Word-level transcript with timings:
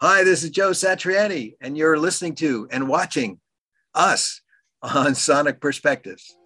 Hi, 0.00 0.24
this 0.24 0.44
is 0.44 0.50
Joe 0.50 0.70
Satriani, 0.70 1.54
and 1.60 1.76
you're 1.76 1.98
listening 1.98 2.34
to 2.36 2.68
and 2.70 2.88
watching 2.88 3.40
us 3.94 4.42
on 4.82 5.14
Sonic 5.14 5.60
Perspectives. 5.60 6.36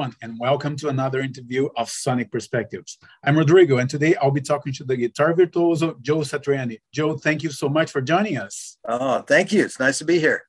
Everyone, 0.00 0.16
and 0.22 0.38
welcome 0.38 0.76
to 0.76 0.88
another 0.88 1.20
interview 1.20 1.68
of 1.76 1.90
Sonic 1.90 2.32
Perspectives. 2.32 2.96
I'm 3.22 3.36
Rodrigo, 3.36 3.76
and 3.76 3.90
today 3.90 4.14
I'll 4.16 4.30
be 4.30 4.40
talking 4.40 4.72
to 4.72 4.84
the 4.84 4.96
guitar 4.96 5.34
virtuoso 5.34 5.98
Joe 6.00 6.20
Satriani. 6.20 6.78
Joe, 6.90 7.18
thank 7.18 7.42
you 7.42 7.50
so 7.50 7.68
much 7.68 7.90
for 7.92 8.00
joining 8.00 8.38
us. 8.38 8.78
Oh, 8.88 9.20
thank 9.20 9.52
you. 9.52 9.62
It's 9.62 9.78
nice 9.78 9.98
to 9.98 10.06
be 10.06 10.18
here. 10.18 10.44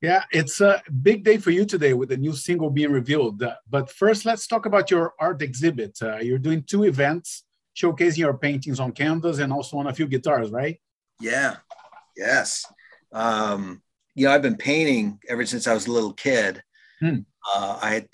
Yeah, 0.00 0.24
it's 0.32 0.62
a 0.62 0.82
big 1.02 1.22
day 1.22 1.36
for 1.36 1.50
you 1.50 1.66
today 1.66 1.92
with 1.92 2.08
the 2.08 2.16
new 2.16 2.32
single 2.32 2.70
being 2.70 2.92
revealed. 2.92 3.44
But 3.68 3.90
first, 3.90 4.24
let's 4.24 4.46
talk 4.46 4.64
about 4.64 4.90
your 4.90 5.12
art 5.20 5.42
exhibit. 5.42 5.98
Uh, 6.00 6.20
you're 6.20 6.38
doing 6.38 6.62
two 6.62 6.84
events 6.84 7.44
showcasing 7.76 8.18
your 8.18 8.38
paintings 8.38 8.80
on 8.80 8.92
canvas 8.92 9.38
and 9.38 9.52
also 9.52 9.76
on 9.76 9.88
a 9.88 9.92
few 9.92 10.06
guitars, 10.06 10.50
right? 10.50 10.80
Yeah, 11.20 11.56
yes. 12.16 12.64
Um, 13.12 13.82
you 14.14 14.24
know, 14.24 14.32
I've 14.32 14.40
been 14.40 14.56
painting 14.56 15.18
ever 15.28 15.44
since 15.44 15.66
I 15.66 15.74
was 15.74 15.88
a 15.88 15.92
little 15.92 16.14
kid. 16.14 16.62
Hmm. 17.00 17.18
Uh, 17.54 17.78
I 17.80 17.90
had 17.90 18.08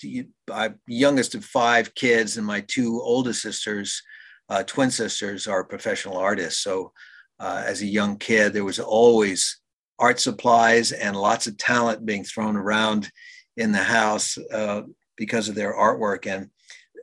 I 0.51 0.71
youngest 0.87 1.35
of 1.35 1.45
five 1.45 1.95
kids, 1.95 2.37
and 2.37 2.47
my 2.47 2.63
two 2.63 3.01
oldest 3.01 3.43
sisters, 3.43 4.03
uh, 4.49 4.63
twin 4.65 4.91
sisters, 4.91 5.47
are 5.47 5.65
professional 5.65 6.17
artists. 6.17 6.63
So, 6.63 6.93
uh, 7.39 7.63
as 7.65 7.83
a 7.83 7.87
young 7.87 8.17
kid, 8.17 8.53
there 8.53 8.65
was 8.65 8.81
always 8.81 9.61
art 9.99 10.19
supplies 10.19 10.93
and 10.93 11.15
lots 11.15 11.47
of 11.47 11.59
talent 11.59 12.05
being 12.05 12.25
thrown 12.25 12.57
around 12.57 13.11
in 13.57 13.71
the 13.71 13.79
house 13.79 14.39
uh, 14.53 14.83
because 15.17 15.49
of 15.49 15.55
their 15.55 15.75
artwork. 15.75 16.27
And 16.27 16.51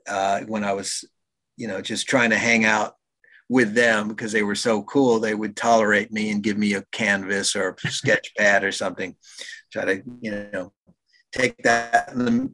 uh, 0.07 0.41
when 0.41 0.63
I 0.63 0.73
was, 0.73 1.05
you 1.55 1.67
know, 1.67 1.81
just 1.81 2.07
trying 2.07 2.31
to 2.31 2.37
hang 2.37 2.65
out 2.65 2.95
with 3.49 3.73
them 3.73 4.07
because 4.07 4.31
they 4.31 4.43
were 4.43 4.55
so 4.55 4.81
cool, 4.83 5.19
they 5.19 5.35
would 5.35 5.55
tolerate 5.55 6.11
me 6.11 6.31
and 6.31 6.43
give 6.43 6.57
me 6.57 6.73
a 6.73 6.83
canvas 6.91 7.55
or 7.55 7.77
a 7.83 7.91
sketch 7.91 8.33
pad 8.37 8.63
or 8.63 8.71
something. 8.71 9.15
Try 9.71 9.85
to, 9.85 10.03
you 10.21 10.49
know, 10.51 10.73
take 11.31 11.57
that 11.63 12.15
the, 12.15 12.51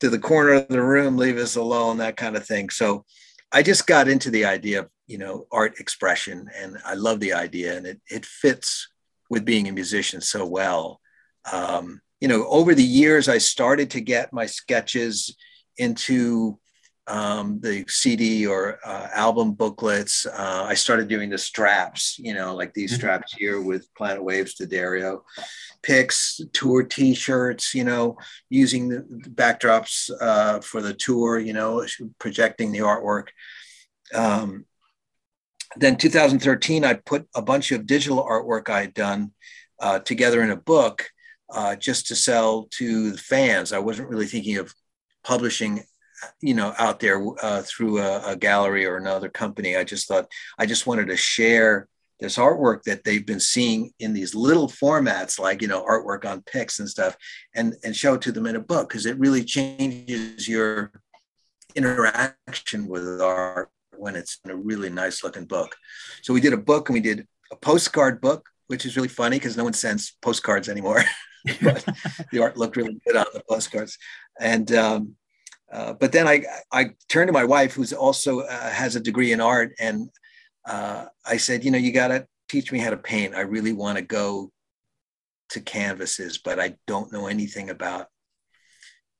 to 0.00 0.10
the 0.10 0.18
corner 0.18 0.54
of 0.54 0.68
the 0.68 0.82
room, 0.82 1.16
leave 1.16 1.38
us 1.38 1.56
alone, 1.56 1.98
that 1.98 2.16
kind 2.16 2.36
of 2.36 2.46
thing. 2.46 2.70
So 2.70 3.04
I 3.52 3.62
just 3.62 3.86
got 3.86 4.08
into 4.08 4.30
the 4.30 4.44
idea 4.44 4.80
of, 4.80 4.88
you 5.06 5.18
know, 5.18 5.46
art 5.52 5.80
expression 5.80 6.48
and 6.56 6.78
I 6.84 6.94
love 6.94 7.20
the 7.20 7.32
idea 7.32 7.76
and 7.76 7.86
it, 7.86 8.00
it 8.08 8.24
fits 8.24 8.88
with 9.28 9.44
being 9.44 9.68
a 9.68 9.72
musician 9.72 10.20
so 10.20 10.46
well. 10.46 11.00
Um, 11.52 12.00
you 12.20 12.28
know, 12.28 12.46
over 12.48 12.74
the 12.74 12.82
years, 12.82 13.28
I 13.28 13.38
started 13.38 13.90
to 13.90 14.00
get 14.00 14.32
my 14.32 14.46
sketches 14.46 15.34
into 15.78 16.58
um, 17.06 17.60
the 17.60 17.84
CD 17.88 18.46
or 18.46 18.78
uh, 18.84 19.08
album 19.12 19.52
booklets. 19.52 20.26
Uh, 20.26 20.64
I 20.68 20.74
started 20.74 21.08
doing 21.08 21.30
the 21.30 21.38
straps, 21.38 22.18
you 22.18 22.34
know, 22.34 22.54
like 22.54 22.72
these 22.74 22.90
mm-hmm. 22.92 22.98
straps 22.98 23.34
here 23.34 23.60
with 23.60 23.92
Planet 23.94 24.22
Waves 24.22 24.54
D'Addario, 24.54 25.22
picks, 25.82 26.40
tour 26.52 26.82
T-shirts, 26.82 27.74
you 27.74 27.84
know, 27.84 28.16
using 28.48 28.88
the 28.88 29.30
backdrops 29.34 30.10
uh, 30.20 30.60
for 30.60 30.80
the 30.80 30.94
tour, 30.94 31.38
you 31.38 31.52
know, 31.52 31.84
projecting 32.18 32.72
the 32.72 32.80
artwork. 32.80 33.28
Um, 34.14 34.66
then 35.76 35.96
2013, 35.96 36.84
I 36.84 36.94
put 36.94 37.28
a 37.34 37.42
bunch 37.42 37.72
of 37.72 37.86
digital 37.86 38.24
artwork 38.24 38.68
I 38.68 38.82
had 38.82 38.94
done 38.94 39.32
uh, 39.78 40.00
together 40.00 40.42
in 40.42 40.50
a 40.50 40.56
book 40.56 41.08
uh, 41.52 41.76
just 41.76 42.08
to 42.08 42.16
sell 42.16 42.68
to 42.72 43.12
the 43.12 43.18
fans. 43.18 43.72
I 43.72 43.78
wasn't 43.78 44.08
really 44.08 44.26
thinking 44.26 44.58
of 44.58 44.74
publishing 45.24 45.84
you 46.40 46.54
know 46.54 46.74
out 46.78 47.00
there 47.00 47.24
uh, 47.42 47.62
through 47.62 47.98
a, 47.98 48.30
a, 48.30 48.36
gallery 48.36 48.86
or 48.86 48.96
another 48.96 49.28
company 49.28 49.76
i 49.76 49.84
just 49.84 50.08
thought 50.08 50.28
i 50.58 50.66
just 50.66 50.86
wanted 50.86 51.08
to 51.08 51.16
share 51.16 51.88
this 52.20 52.36
artwork 52.36 52.82
that 52.82 53.02
they've 53.04 53.26
been 53.26 53.40
seeing 53.40 53.90
in 53.98 54.12
these 54.12 54.34
little 54.34 54.68
formats 54.68 55.38
like 55.38 55.62
you 55.62 55.68
know 55.68 55.84
artwork 55.84 56.24
on 56.24 56.42
pics 56.42 56.78
and 56.78 56.88
stuff 56.88 57.16
and 57.54 57.74
and 57.84 57.96
show 57.96 58.14
it 58.14 58.22
to 58.22 58.32
them 58.32 58.46
in 58.46 58.56
a 58.56 58.60
book 58.60 58.88
because 58.88 59.06
it 59.06 59.18
really 59.18 59.44
changes 59.44 60.46
your 60.46 60.92
interaction 61.74 62.88
with 62.88 63.20
art 63.20 63.70
when 63.96 64.16
it's 64.16 64.38
in 64.44 64.50
a 64.50 64.56
really 64.56 64.88
nice 64.88 65.22
looking 65.22 65.44
book. 65.44 65.76
So 66.22 66.32
we 66.32 66.40
did 66.40 66.54
a 66.54 66.58
book 66.58 66.88
and 66.88 66.94
we 66.94 67.00
did 67.00 67.26
a 67.52 67.56
postcard 67.56 68.20
book 68.20 68.48
which 68.70 68.86
is 68.86 68.94
really 68.94 69.08
funny 69.08 69.34
because 69.34 69.56
no 69.56 69.64
one 69.64 69.72
sends 69.72 70.16
postcards 70.22 70.68
anymore. 70.68 71.02
But 71.62 71.86
the 72.30 72.40
art 72.40 72.58
looked 72.58 72.76
really 72.76 73.00
good 73.06 73.16
on 73.16 73.24
the 73.32 73.42
postcards. 73.48 73.96
And 74.38 74.70
um, 74.72 75.16
uh, 75.72 75.92
but 75.94 76.12
then 76.12 76.26
I, 76.26 76.44
I 76.72 76.90
turned 77.08 77.28
to 77.28 77.32
my 77.32 77.44
wife, 77.44 77.74
who's 77.74 77.92
also 77.92 78.40
uh, 78.40 78.70
has 78.70 78.96
a 78.96 79.00
degree 79.00 79.32
in 79.32 79.40
art, 79.40 79.72
and 79.78 80.10
uh, 80.68 81.06
I 81.24 81.36
said, 81.36 81.64
you 81.64 81.70
know, 81.70 81.78
you 81.78 81.92
got 81.92 82.08
to 82.08 82.26
teach 82.48 82.72
me 82.72 82.78
how 82.78 82.90
to 82.90 82.96
paint. 82.96 83.34
I 83.34 83.40
really 83.40 83.72
want 83.72 83.96
to 83.96 84.02
go 84.02 84.50
to 85.50 85.60
canvases, 85.60 86.38
but 86.38 86.58
I 86.58 86.76
don't 86.86 87.12
know 87.12 87.26
anything 87.26 87.70
about 87.70 88.06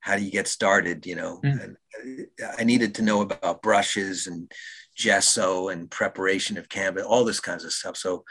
how 0.01 0.17
do 0.17 0.23
you 0.23 0.31
get 0.31 0.49
started. 0.49 1.07
You 1.07 1.17
know, 1.17 1.41
mm. 1.45 1.63
and 1.63 2.27
I 2.59 2.65
needed 2.65 2.97
to 2.97 3.03
know 3.03 3.21
about 3.21 3.63
brushes 3.63 4.27
and 4.27 4.51
gesso 4.97 5.69
and 5.69 5.91
preparation 5.91 6.59
of 6.59 6.69
canvas, 6.69 7.05
all 7.05 7.25
this 7.25 7.41
kinds 7.41 7.65
of 7.65 7.73
stuff. 7.73 7.97
So 7.97 8.25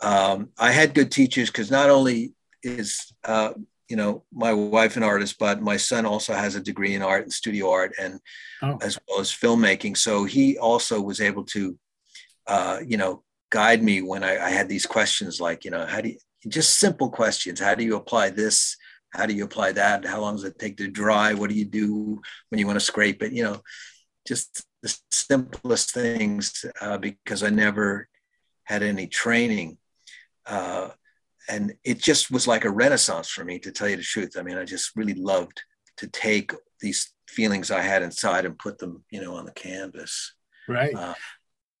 um, 0.00 0.50
I 0.58 0.72
had 0.72 0.94
good 0.94 1.10
teachers 1.10 1.50
because 1.50 1.70
not 1.70 1.90
only 1.90 2.34
is 2.62 3.12
uh, 3.24 3.52
you 3.90 3.96
know, 3.96 4.22
my 4.32 4.52
wife 4.52 4.96
an 4.96 5.02
artist, 5.02 5.36
but 5.38 5.60
my 5.60 5.76
son 5.76 6.06
also 6.06 6.32
has 6.32 6.54
a 6.54 6.60
degree 6.60 6.94
in 6.94 7.02
art 7.02 7.24
and 7.24 7.32
studio 7.32 7.70
art, 7.70 7.92
and 8.00 8.20
oh. 8.62 8.78
as 8.80 8.98
well 9.06 9.20
as 9.20 9.32
filmmaking. 9.32 9.96
So 9.96 10.24
he 10.24 10.56
also 10.56 11.00
was 11.00 11.20
able 11.20 11.44
to, 11.46 11.76
uh, 12.46 12.78
you 12.86 12.96
know, 12.96 13.24
guide 13.50 13.82
me 13.82 14.00
when 14.00 14.22
I, 14.22 14.38
I 14.38 14.50
had 14.50 14.68
these 14.68 14.86
questions, 14.86 15.40
like, 15.40 15.64
you 15.64 15.72
know, 15.72 15.84
how 15.86 16.00
do 16.00 16.10
you 16.10 16.18
just 16.48 16.78
simple 16.78 17.10
questions? 17.10 17.60
How 17.60 17.74
do 17.74 17.84
you 17.84 17.96
apply 17.96 18.30
this? 18.30 18.76
How 19.12 19.26
do 19.26 19.34
you 19.34 19.44
apply 19.44 19.72
that? 19.72 20.04
How 20.04 20.20
long 20.20 20.36
does 20.36 20.44
it 20.44 20.58
take 20.58 20.76
to 20.76 20.88
dry? 20.88 21.34
What 21.34 21.50
do 21.50 21.56
you 21.56 21.64
do 21.64 22.22
when 22.48 22.60
you 22.60 22.66
want 22.66 22.78
to 22.78 22.84
scrape 22.84 23.22
it? 23.24 23.32
You 23.32 23.42
know, 23.42 23.60
just 24.26 24.64
the 24.82 24.96
simplest 25.10 25.92
things 25.92 26.64
uh, 26.80 26.96
because 26.96 27.42
I 27.42 27.50
never 27.50 28.08
had 28.62 28.84
any 28.84 29.08
training. 29.08 29.78
Uh, 30.46 30.90
and 31.50 31.74
it 31.84 31.98
just 31.98 32.30
was 32.30 32.46
like 32.46 32.64
a 32.64 32.70
renaissance 32.70 33.28
for 33.28 33.44
me 33.44 33.58
to 33.58 33.72
tell 33.72 33.88
you 33.88 33.96
the 33.96 34.02
truth 34.02 34.36
i 34.38 34.42
mean 34.42 34.56
i 34.56 34.64
just 34.64 34.96
really 34.96 35.14
loved 35.14 35.60
to 35.96 36.06
take 36.08 36.52
these 36.80 37.12
feelings 37.28 37.70
i 37.70 37.80
had 37.80 38.02
inside 38.02 38.44
and 38.44 38.58
put 38.58 38.78
them 38.78 39.04
you 39.10 39.20
know 39.20 39.34
on 39.34 39.44
the 39.44 39.52
canvas 39.52 40.34
right 40.68 40.94
uh, 40.94 41.14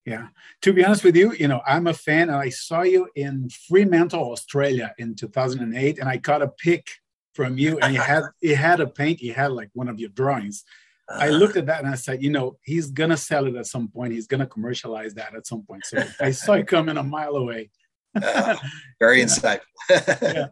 yeah 0.04 0.28
to 0.60 0.72
be 0.72 0.84
honest 0.84 1.04
with 1.04 1.16
you 1.16 1.32
you 1.34 1.48
know 1.48 1.60
i'm 1.66 1.86
a 1.86 1.94
fan 1.94 2.28
and 2.28 2.38
i 2.38 2.48
saw 2.48 2.82
you 2.82 3.08
in 3.14 3.48
fremantle 3.68 4.32
australia 4.32 4.92
in 4.98 5.14
2008 5.14 5.98
and 5.98 6.08
i 6.08 6.18
caught 6.18 6.42
a 6.42 6.48
pic 6.48 6.86
from 7.34 7.56
you 7.56 7.78
and 7.78 7.94
you 7.94 8.00
had 8.00 8.24
you 8.40 8.56
had 8.56 8.80
a 8.80 8.86
paint 8.86 9.20
you 9.20 9.32
had 9.32 9.52
like 9.52 9.70
one 9.72 9.88
of 9.88 9.98
your 9.98 10.10
drawings 10.10 10.64
uh, 11.08 11.18
I 11.18 11.28
uh-huh. 11.28 11.38
looked 11.38 11.56
at 11.56 11.66
that 11.66 11.80
and 11.80 11.88
I 11.88 11.96
said, 11.96 12.22
you 12.22 12.30
know, 12.30 12.56
he's 12.62 12.88
gonna 12.92 13.16
sell 13.16 13.48
it 13.48 13.56
at 13.56 13.66
some 13.66 13.88
point. 13.88 14.12
He's 14.12 14.28
gonna 14.28 14.46
commercialize 14.46 15.12
that 15.14 15.34
at 15.34 15.44
some 15.44 15.64
point. 15.64 15.84
So 15.84 16.04
I 16.20 16.30
saw 16.30 16.52
it 16.52 16.68
coming 16.68 16.96
a 16.96 17.02
mile 17.02 17.34
away 17.34 17.70
uh, 18.14 18.56
very 19.00 19.22
insightful. 19.22 19.60
yeah. 19.90 20.48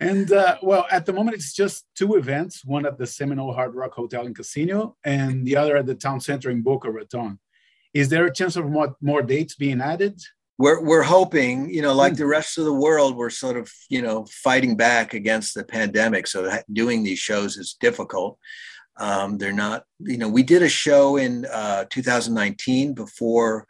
And 0.00 0.30
uh, 0.32 0.56
well, 0.62 0.86
at 0.90 1.06
the 1.06 1.12
moment, 1.12 1.36
it's 1.36 1.52
just 1.52 1.86
two 1.94 2.16
events 2.16 2.64
one 2.64 2.86
at 2.86 2.98
the 2.98 3.06
Seminole 3.06 3.52
Hard 3.52 3.74
Rock 3.74 3.92
Hotel 3.94 4.26
and 4.26 4.34
Casino, 4.34 4.96
and 5.04 5.46
the 5.46 5.56
other 5.56 5.76
at 5.76 5.86
the 5.86 5.94
town 5.94 6.20
center 6.20 6.50
in 6.50 6.62
Boca 6.62 6.90
Raton. 6.90 7.38
Is 7.94 8.08
there 8.08 8.26
a 8.26 8.32
chance 8.32 8.56
of 8.56 8.68
more, 8.68 8.94
more 9.00 9.22
dates 9.22 9.54
being 9.54 9.80
added? 9.80 10.20
We're, 10.58 10.82
we're 10.82 11.02
hoping, 11.02 11.70
you 11.70 11.82
know, 11.82 11.94
like 11.94 12.14
mm. 12.14 12.18
the 12.18 12.26
rest 12.26 12.58
of 12.58 12.64
the 12.64 12.72
world, 12.72 13.16
we're 13.16 13.30
sort 13.30 13.56
of, 13.56 13.70
you 13.88 14.02
know, 14.02 14.26
fighting 14.30 14.76
back 14.76 15.14
against 15.14 15.54
the 15.54 15.64
pandemic. 15.64 16.26
So 16.26 16.50
doing 16.72 17.02
these 17.02 17.18
shows 17.18 17.56
is 17.56 17.76
difficult. 17.80 18.38
Um, 18.98 19.38
they're 19.38 19.52
not, 19.52 19.84
you 20.00 20.16
know, 20.16 20.28
we 20.28 20.42
did 20.42 20.62
a 20.62 20.68
show 20.68 21.16
in 21.16 21.46
uh, 21.46 21.84
2019 21.90 22.94
before 22.94 23.66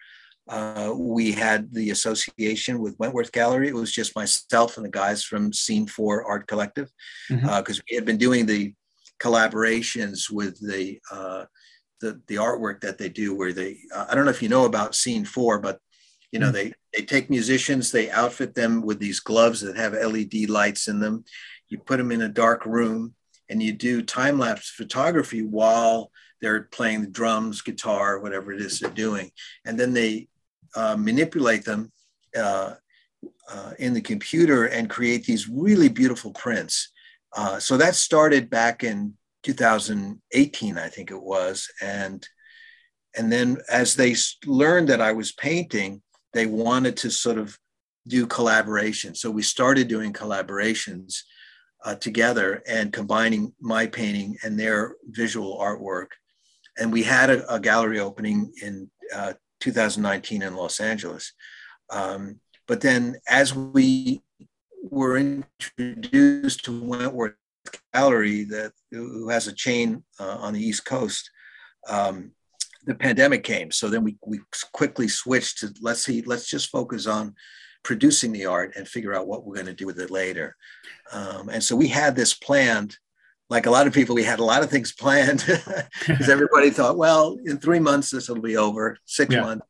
uh, 0.49 0.93
we 0.97 1.33
had 1.33 1.73
the 1.73 1.91
association 1.91 2.79
with 2.79 2.99
Wentworth 2.99 3.33
Gallery. 3.33 3.69
It 3.69 3.75
was 3.75 3.93
just 3.93 4.15
myself 4.15 4.77
and 4.77 4.87
the 4.87 4.91
guys 4.91 5.25
from 5.25 5.53
Scene 5.53 5.87
4 5.87 6.25
Art 6.25 6.47
Collective 6.47 6.91
because 7.29 7.43
mm-hmm. 7.45 7.49
uh, 7.49 7.83
we 7.91 7.97
had 7.97 8.05
been 8.05 8.19
doing 8.19 8.47
the 8.47 8.73
collaborations 9.19 10.31
with 10.31 10.59
the 10.61 11.01
uh, 11.11 11.45
the 12.01 12.21
the 12.27 12.37
artwork 12.37 12.81
that 12.83 12.99
they 12.99 13.09
do, 13.09 13.35
where 13.35 13.53
they 13.53 13.79
uh, 13.95 14.07
I 14.09 14.15
don't 14.15 14.25
know 14.25 14.31
if 14.31 14.43
you 14.43 14.49
know 14.49 14.67
about 14.67 14.95
Scene 14.95 15.25
Four, 15.25 15.59
but 15.59 15.81
you 16.31 16.39
know 16.39 16.47
mm-hmm. 16.47 16.55
they 16.55 16.73
they 16.95 17.05
take 17.05 17.29
musicians, 17.31 17.91
they 17.91 18.11
outfit 18.11 18.55
them 18.55 18.83
with 18.83 19.01
these 19.01 19.21
gloves 19.21 19.61
that 19.63 19.77
have 19.77 19.95
LED 19.95 20.49
lights 20.49 20.87
in 20.87 21.01
them. 21.01 21.25
You 21.69 21.79
put 21.79 21.97
them 21.97 22.13
in 22.13 22.23
a 22.23 22.29
dark 22.29 22.67
room, 22.67 23.15
and 23.49 23.61
you 23.61 23.73
do 23.73 24.03
time 24.03 24.39
lapse 24.39 24.71
photography 24.71 25.43
while 25.43 26.13
they're 26.41 26.63
playing 26.63 27.01
the 27.01 27.09
drums, 27.09 27.63
guitar, 27.63 28.21
whatever 28.21 28.53
it 28.53 28.61
is 28.61 28.79
they're 28.79 28.91
doing, 28.91 29.33
and 29.65 29.81
then 29.81 29.93
they 29.93 30.29
uh, 30.75 30.97
manipulate 30.97 31.65
them 31.65 31.93
uh, 32.37 32.75
uh, 33.53 33.73
in 33.79 33.95
the 33.95 34.01
computer 34.01 34.67
and 34.67 34.91
create 34.91 35.25
these 35.25 35.49
really 35.49 35.89
beautiful 35.89 36.33
prints. 36.33 36.91
Uh, 37.37 37.59
so 37.59 37.77
that 37.77 37.95
started 37.95 38.51
back 38.51 38.83
in 38.83 39.15
2018, 39.43 40.79
I 40.79 40.89
think 40.89 41.11
it 41.11 41.23
was, 41.23 41.71
and 41.81 42.27
and 43.19 43.33
then 43.33 43.57
as 43.71 43.97
they 43.97 44.15
learned 44.45 44.89
that 44.89 45.01
I 45.01 45.13
was 45.13 45.33
painting, 45.33 46.03
they 46.35 46.45
wanted 46.45 46.99
to 46.99 47.11
sort 47.11 47.39
of 47.39 47.59
do 48.07 48.27
collaboration. 48.27 49.15
So 49.15 49.31
we 49.31 49.43
started 49.43 49.89
doing 49.89 50.13
collaborations 50.13 51.23
uh, 51.85 51.95
together 51.95 52.63
and 52.69 52.93
combining 52.93 53.55
my 53.61 53.87
painting 53.87 54.37
and 54.43 54.59
their 54.59 54.97
visual 55.05 55.59
artwork. 55.59 56.09
And 56.79 56.93
we 56.93 57.03
had 57.03 57.31
a, 57.31 57.55
a 57.55 57.61
gallery 57.61 58.01
opening 58.01 58.53
in 58.63 58.91
uh, 59.15 59.33
2019 59.61 60.43
in 60.43 60.55
Los 60.55 60.81
Angeles. 60.81 61.33
Um, 61.91 62.41
but 62.67 62.81
then 62.81 63.17
as 63.29 63.55
we 63.55 64.23
were 64.83 65.17
introduced 65.17 66.65
to 66.65 66.83
Wentworth 66.83 67.35
Gallery, 67.95 68.45
that 68.45 68.73
who 68.91 69.29
has 69.29 69.47
a 69.47 69.53
chain 69.53 70.05
uh, 70.21 70.37
on 70.41 70.53
the 70.53 70.61
East 70.61 70.85
Coast, 70.85 71.31
um, 71.89 72.33
the 72.85 72.95
pandemic 72.95 73.43
came. 73.43 73.71
So 73.71 73.89
then 73.89 74.05
we, 74.05 74.17
we 74.25 74.41
quickly 74.73 75.09
switched 75.09 75.59
to 75.59 75.75
let's 75.81 76.05
see, 76.05 76.23
let's 76.23 76.49
just 76.49 76.71
focus 76.71 77.07
on 77.07 77.35
producing 77.83 78.33
the 78.33 78.47
art 78.47 78.75
and 78.77 78.87
figure 78.87 79.15
out 79.15 79.29
what 79.29 79.45
we're 79.45 79.55
going 79.55 79.67
to 79.67 79.75
do 79.75 79.87
with 79.87 80.01
it 80.01 80.11
later. 80.11 80.57
Um, 81.13 81.49
and 81.49 81.63
so 81.63 81.77
we 81.77 81.89
had 81.89 82.17
this 82.17 82.35
planned. 82.35 82.97
Like 83.49 83.67
a 83.67 83.71
lot 83.71 83.87
of 83.87 83.93
people, 83.93 84.15
we 84.15 84.25
had 84.25 84.41
a 84.41 84.45
lot 84.45 84.63
of 84.63 84.71
things 84.71 84.93
planned 84.93 85.45
because 86.07 86.29
everybody 86.29 86.71
thought, 86.71 86.99
well, 86.99 87.37
in 87.45 87.59
three 87.59 87.79
months 87.79 88.11
this 88.11 88.29
will 88.29 88.41
be 88.41 88.57
over. 88.57 88.99
Six 89.05 89.33
yeah. 89.33 89.43
months, 89.43 89.67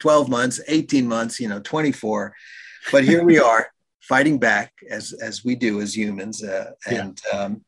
12 0.00 0.28
months, 0.28 0.60
18 0.68 1.08
months, 1.08 1.40
you 1.40 1.48
know, 1.48 1.60
24. 1.60 2.34
But 2.92 3.04
here 3.04 3.24
we 3.24 3.38
are 3.38 3.68
fighting 4.02 4.38
back 4.38 4.72
as, 4.90 5.12
as 5.12 5.44
we 5.44 5.54
do 5.54 5.80
as 5.80 5.96
humans. 5.96 6.42
Uh, 6.42 6.72
and 6.86 7.18
yeah. 7.32 7.38
um, 7.38 7.64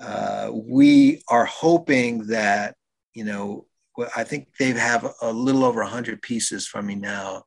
uh, 0.00 0.50
we 0.52 1.22
are 1.28 1.46
hoping 1.46 2.26
that, 2.26 2.76
you 3.14 3.24
know, 3.24 3.66
I 4.14 4.24
think 4.24 4.48
they 4.58 4.72
have 4.72 5.10
a 5.22 5.32
little 5.32 5.64
over 5.64 5.80
100 5.80 6.20
pieces 6.20 6.66
from 6.66 6.86
me 6.86 6.94
now. 6.94 7.44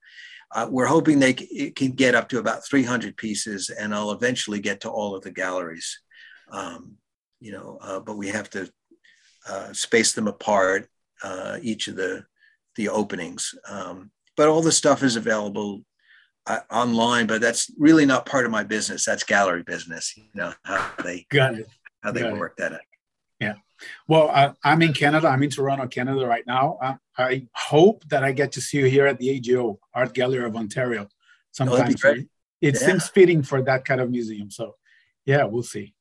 Uh, 0.52 0.68
we're 0.70 0.88
hoping 0.88 1.20
they 1.20 1.36
c- 1.36 1.72
can 1.72 1.92
get 1.92 2.16
up 2.16 2.28
to 2.30 2.40
about 2.40 2.66
300 2.66 3.16
pieces, 3.18 3.70
and 3.70 3.94
I'll 3.94 4.12
eventually 4.12 4.60
get 4.60 4.82
to 4.82 4.90
all 4.90 5.16
of 5.16 5.22
the 5.22 5.32
galleries. 5.32 6.00
Um, 6.52 6.98
you 7.40 7.52
know, 7.52 7.78
uh, 7.82 8.00
but 8.00 8.18
we 8.18 8.28
have 8.30 8.50
to 8.52 8.72
uh, 9.48 9.74
space 9.74 10.14
them 10.14 10.28
apart, 10.28 10.90
uh, 11.24 11.58
each 11.62 11.88
of 11.88 11.96
the 11.96 12.26
the 12.76 12.90
openings. 12.90 13.56
Um, 13.68 14.12
but 14.38 14.48
all 14.48 14.62
the 14.62 14.72
stuff 14.72 15.04
is 15.04 15.16
available 15.16 15.84
uh, 16.46 16.60
online, 16.72 17.28
but 17.28 17.42
that's 17.42 17.72
really 17.78 18.06
not 18.06 18.26
part 18.26 18.46
of 18.46 18.52
my 18.52 18.64
business. 18.64 19.06
That's 19.06 19.24
gallery 19.24 19.64
business. 19.64 20.16
You 20.16 20.24
know 20.34 20.54
how 20.64 20.92
they 21.04 21.26
got 21.30 21.56
it, 21.56 21.68
how 22.04 22.12
they 22.12 22.22
Got 22.22 22.38
work 22.38 22.54
it. 22.58 22.62
that. 22.70 22.82
Yeah. 23.40 23.56
Well, 24.08 24.30
uh, 24.34 24.54
I'm 24.64 24.82
in 24.82 24.94
Canada. 24.94 25.28
I'm 25.28 25.42
in 25.44 25.50
Toronto, 25.50 25.88
Canada 25.88 26.26
right 26.26 26.46
now. 26.46 26.78
Uh, 26.82 26.96
I 27.18 27.48
hope 27.54 28.04
that 28.10 28.24
I 28.24 28.32
get 28.34 28.52
to 28.54 28.62
see 28.62 28.80
you 28.80 28.86
here 28.86 29.08
at 29.08 29.18
the 29.20 29.30
AGO 29.30 29.80
Art 29.94 30.14
Gallery 30.14 30.44
of 30.44 30.56
Ontario 30.56 31.08
sometime. 31.52 31.96
Oh, 32.04 32.14
it 32.62 32.74
yeah. 32.74 32.74
seems 32.74 33.08
fitting 33.08 33.42
for 33.42 33.62
that 33.62 33.86
kind 33.86 34.02
of 34.02 34.12
museum. 34.12 34.52
So, 34.52 34.76
yeah, 35.26 35.46
we'll 35.46 35.64
see. 35.64 35.94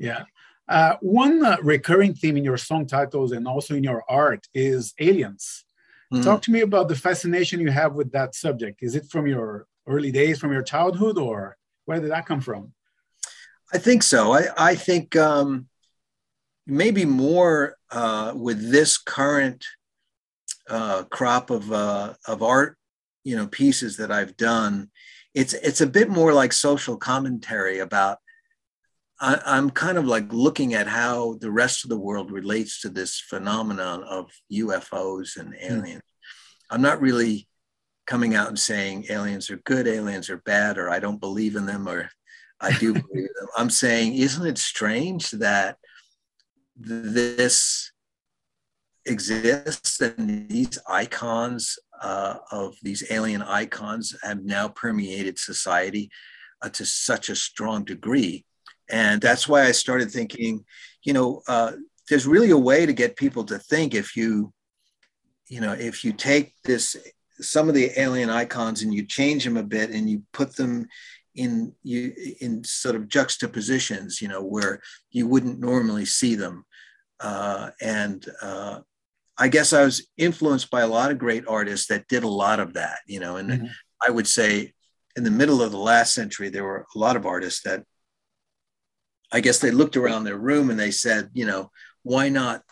Yeah. 0.00 0.24
Uh, 0.66 0.96
one 1.02 1.44
uh, 1.44 1.58
recurring 1.62 2.14
theme 2.14 2.36
in 2.38 2.44
your 2.44 2.56
song 2.56 2.86
titles 2.86 3.32
and 3.32 3.46
also 3.46 3.74
in 3.74 3.84
your 3.84 4.02
art 4.08 4.46
is 4.54 4.94
aliens. 4.98 5.64
Mm-hmm. 6.12 6.24
Talk 6.24 6.42
to 6.42 6.50
me 6.50 6.60
about 6.62 6.88
the 6.88 6.96
fascination 6.96 7.60
you 7.60 7.70
have 7.70 7.94
with 7.94 8.10
that 8.12 8.34
subject. 8.34 8.82
Is 8.82 8.94
it 8.94 9.10
from 9.10 9.26
your 9.26 9.66
early 9.86 10.10
days, 10.10 10.38
from 10.38 10.52
your 10.52 10.62
childhood, 10.62 11.18
or 11.18 11.56
where 11.84 12.00
did 12.00 12.10
that 12.10 12.26
come 12.26 12.40
from? 12.40 12.72
I 13.74 13.78
think 13.78 14.02
so. 14.02 14.32
I, 14.32 14.46
I 14.56 14.74
think 14.74 15.16
um, 15.16 15.68
maybe 16.66 17.04
more 17.04 17.76
uh, 17.90 18.32
with 18.34 18.70
this 18.70 18.96
current 18.96 19.64
uh, 20.68 21.02
crop 21.10 21.50
of, 21.50 21.70
uh, 21.70 22.14
of 22.26 22.42
art, 22.42 22.78
you 23.22 23.36
know, 23.36 23.48
pieces 23.48 23.98
that 23.98 24.10
I've 24.10 24.36
done. 24.36 24.90
It's, 25.34 25.52
it's 25.52 25.80
a 25.80 25.86
bit 25.86 26.08
more 26.08 26.32
like 26.32 26.52
social 26.52 26.96
commentary 26.96 27.80
about 27.80 28.18
I, 29.20 29.58
am 29.58 29.70
kind 29.70 29.98
of 29.98 30.06
like 30.06 30.32
looking 30.32 30.74
at 30.74 30.86
how 30.86 31.34
the 31.40 31.50
rest 31.50 31.84
of 31.84 31.90
the 31.90 31.98
world 31.98 32.30
relates 32.30 32.80
to 32.80 32.88
this 32.88 33.20
phenomenon 33.20 34.02
of 34.04 34.30
UFOs 34.52 35.36
and 35.36 35.48
hmm. 35.48 35.72
aliens. 35.72 36.02
Mm. 36.02 36.74
I'm 36.74 36.82
not 36.82 37.00
really 37.00 37.48
coming 38.06 38.34
out 38.34 38.48
and 38.48 38.58
saying 38.58 39.06
aliens 39.10 39.50
are 39.50 39.58
good, 39.58 39.86
aliens 39.86 40.30
are 40.30 40.38
bad, 40.38 40.78
or 40.78 40.88
I 40.88 41.00
don't 41.00 41.20
believe 41.20 41.54
in 41.54 41.66
them, 41.66 41.88
or 41.88 42.10
I 42.60 42.72
do 42.78 42.92
believe 42.94 43.28
them. 43.38 43.48
I'm 43.56 43.70
saying, 43.70 44.14
isn't 44.14 44.46
it 44.46 44.58
strange 44.58 45.30
that 45.32 45.76
this 46.76 47.92
exists 49.04 50.00
and 50.00 50.48
these 50.48 50.78
icons 50.88 51.78
uh, 52.00 52.36
of 52.50 52.74
these 52.82 53.04
alien 53.10 53.42
icons 53.42 54.16
have 54.22 54.44
now 54.44 54.68
permeated 54.68 55.38
society 55.38 56.10
uh, 56.62 56.70
to 56.70 56.86
such 56.86 57.28
a 57.28 57.36
strong 57.36 57.84
degree? 57.84 58.44
And 58.90 59.20
that's 59.20 59.48
why 59.48 59.64
I 59.64 59.72
started 59.72 60.10
thinking, 60.10 60.64
you 61.02 61.12
know, 61.12 61.42
uh, 61.48 61.72
there's 62.08 62.26
really 62.26 62.50
a 62.50 62.58
way 62.58 62.86
to 62.86 62.92
get 62.92 63.16
people 63.16 63.44
to 63.44 63.58
think 63.58 63.94
if 63.94 64.16
you, 64.16 64.52
you 65.48 65.60
know, 65.60 65.72
if 65.72 66.04
you 66.04 66.12
take 66.12 66.54
this, 66.64 66.96
some 67.40 67.68
of 67.68 67.74
the 67.74 67.90
alien 67.98 68.30
icons 68.30 68.82
and 68.82 68.92
you 68.92 69.06
change 69.06 69.44
them 69.44 69.56
a 69.56 69.62
bit 69.62 69.90
and 69.90 70.10
you 70.10 70.22
put 70.32 70.56
them 70.56 70.86
in 71.36 71.72
you 71.82 72.12
in 72.40 72.64
sort 72.64 72.96
of 72.96 73.08
juxtapositions, 73.08 74.20
you 74.20 74.28
know, 74.28 74.42
where 74.42 74.80
you 75.10 75.26
wouldn't 75.26 75.60
normally 75.60 76.04
see 76.04 76.34
them. 76.34 76.64
Uh, 77.20 77.70
and 77.80 78.26
uh, 78.42 78.80
I 79.38 79.48
guess 79.48 79.72
I 79.72 79.84
was 79.84 80.06
influenced 80.16 80.70
by 80.70 80.82
a 80.82 80.88
lot 80.88 81.10
of 81.10 81.18
great 81.18 81.44
artists 81.46 81.86
that 81.88 82.08
did 82.08 82.24
a 82.24 82.28
lot 82.28 82.60
of 82.60 82.74
that, 82.74 82.98
you 83.06 83.20
know, 83.20 83.36
and 83.36 83.50
mm-hmm. 83.50 83.66
I 84.06 84.10
would 84.10 84.26
say 84.26 84.72
in 85.16 85.24
the 85.24 85.30
middle 85.30 85.62
of 85.62 85.70
the 85.70 85.78
last 85.78 86.14
century, 86.14 86.48
there 86.48 86.64
were 86.64 86.86
a 86.94 86.98
lot 86.98 87.16
of 87.16 87.26
artists 87.26 87.62
that 87.62 87.84
I 89.32 89.40
guess 89.40 89.58
they 89.58 89.70
looked 89.70 89.96
around 89.96 90.24
their 90.24 90.38
room 90.38 90.70
and 90.70 90.78
they 90.78 90.90
said, 90.90 91.30
you 91.32 91.46
know, 91.46 91.70
why 92.02 92.28
not 92.28 92.62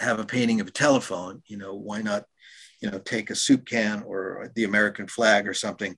have 0.00 0.18
a 0.18 0.24
painting 0.24 0.60
of 0.60 0.68
a 0.68 0.72
telephone? 0.72 1.42
You 1.46 1.58
know, 1.58 1.74
why 1.74 2.02
not, 2.02 2.24
you 2.80 2.90
know, 2.90 2.98
take 2.98 3.30
a 3.30 3.34
soup 3.34 3.66
can 3.66 4.02
or 4.02 4.50
the 4.54 4.64
American 4.64 5.06
flag 5.06 5.46
or 5.46 5.54
something 5.54 5.96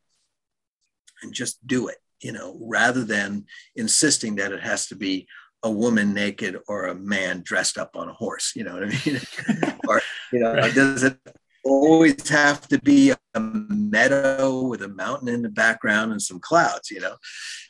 and 1.22 1.32
just 1.32 1.64
do 1.66 1.88
it, 1.88 1.98
you 2.20 2.32
know, 2.32 2.58
rather 2.60 3.04
than 3.04 3.46
insisting 3.76 4.36
that 4.36 4.52
it 4.52 4.60
has 4.60 4.86
to 4.88 4.96
be 4.96 5.26
a 5.62 5.70
woman 5.70 6.14
naked 6.14 6.56
or 6.68 6.86
a 6.86 6.94
man 6.94 7.42
dressed 7.44 7.76
up 7.76 7.96
on 7.96 8.08
a 8.08 8.14
horse, 8.14 8.52
you 8.56 8.64
know 8.64 8.74
what 8.74 8.84
I 8.84 8.86
mean? 8.86 9.78
or, 9.88 10.00
you 10.32 10.40
know, 10.40 10.54
right. 10.54 10.74
does 10.74 11.02
it 11.02 11.18
always 11.64 12.28
have 12.28 12.66
to 12.68 12.78
be 12.80 13.12
a 13.34 13.40
meadow 13.40 14.62
with 14.62 14.82
a 14.82 14.88
mountain 14.88 15.28
in 15.28 15.42
the 15.42 15.50
background 15.50 16.12
and 16.12 16.22
some 16.22 16.40
clouds, 16.40 16.90
you 16.90 17.00
know? 17.00 17.16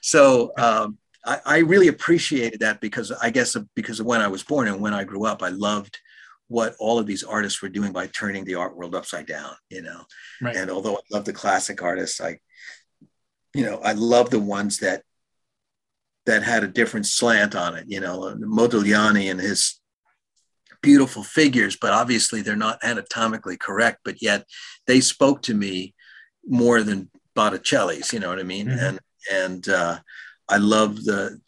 So, 0.02 0.52
um, 0.56 0.98
I, 1.24 1.40
I 1.44 1.58
really 1.58 1.88
appreciated 1.88 2.60
that 2.60 2.80
because 2.80 3.12
I 3.12 3.30
guess 3.30 3.56
because 3.74 4.00
of 4.00 4.06
when 4.06 4.20
I 4.20 4.28
was 4.28 4.42
born 4.42 4.68
and 4.68 4.80
when 4.80 4.94
I 4.94 5.04
grew 5.04 5.26
up, 5.26 5.42
I 5.42 5.48
loved 5.48 5.98
what 6.48 6.74
all 6.80 6.98
of 6.98 7.06
these 7.06 7.22
artists 7.22 7.62
were 7.62 7.68
doing 7.68 7.92
by 7.92 8.08
turning 8.08 8.44
the 8.44 8.56
art 8.56 8.76
world 8.76 8.94
upside 8.94 9.26
down, 9.26 9.54
you 9.68 9.82
know. 9.82 10.02
Right. 10.40 10.56
And 10.56 10.70
although 10.70 10.96
I 10.96 11.00
love 11.12 11.24
the 11.24 11.32
classic 11.32 11.82
artists, 11.82 12.20
I, 12.20 12.38
you 13.54 13.64
know, 13.64 13.80
I 13.84 13.92
love 13.92 14.30
the 14.30 14.40
ones 14.40 14.78
that 14.78 15.02
that 16.26 16.42
had 16.42 16.64
a 16.64 16.68
different 16.68 17.06
slant 17.06 17.54
on 17.54 17.76
it, 17.76 17.84
you 17.88 18.00
know, 18.00 18.34
Modigliani 18.36 19.30
and 19.30 19.40
his 19.40 19.80
beautiful 20.82 21.22
figures, 21.22 21.76
but 21.76 21.92
obviously 21.92 22.42
they're 22.42 22.56
not 22.56 22.78
anatomically 22.82 23.56
correct, 23.56 24.00
but 24.04 24.20
yet 24.22 24.44
they 24.86 25.00
spoke 25.00 25.42
to 25.42 25.54
me 25.54 25.94
more 26.46 26.82
than 26.82 27.10
Botticelli's, 27.34 28.12
you 28.12 28.20
know 28.20 28.28
what 28.28 28.38
I 28.38 28.44
mean? 28.44 28.66
Mm-hmm. 28.66 28.78
And 28.78 29.00
and 29.32 29.68
uh, 29.68 29.98
I 30.50 30.56
love 30.56 31.04
the 31.04 31.40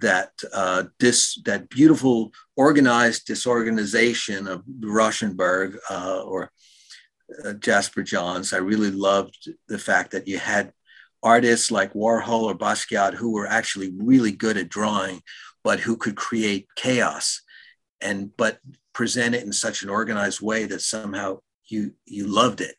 that 0.00 0.32
uh, 0.52 0.84
dis, 0.98 1.40
that 1.44 1.68
beautiful 1.68 2.32
organized 2.56 3.26
disorganization 3.26 4.48
of 4.48 4.62
Rauschenberg 4.80 5.76
uh, 5.90 6.22
or 6.22 6.50
uh, 7.44 7.54
Jasper 7.54 8.02
Johns. 8.02 8.52
I 8.52 8.58
really 8.58 8.90
loved 8.90 9.48
the 9.68 9.78
fact 9.78 10.10
that 10.12 10.26
you 10.26 10.38
had 10.38 10.72
artists 11.22 11.70
like 11.70 11.94
Warhol 11.94 12.42
or 12.42 12.54
Basquiat 12.54 13.14
who 13.14 13.32
were 13.32 13.46
actually 13.46 13.92
really 13.96 14.32
good 14.32 14.56
at 14.56 14.68
drawing, 14.68 15.22
but 15.62 15.80
who 15.80 15.96
could 15.96 16.16
create 16.16 16.66
chaos 16.76 17.40
and 18.00 18.36
but 18.36 18.58
present 18.92 19.34
it 19.34 19.44
in 19.44 19.52
such 19.52 19.82
an 19.82 19.88
organized 19.88 20.40
way 20.40 20.64
that 20.66 20.82
somehow 20.82 21.38
you 21.68 21.92
you 22.04 22.26
loved 22.26 22.60
it. 22.60 22.74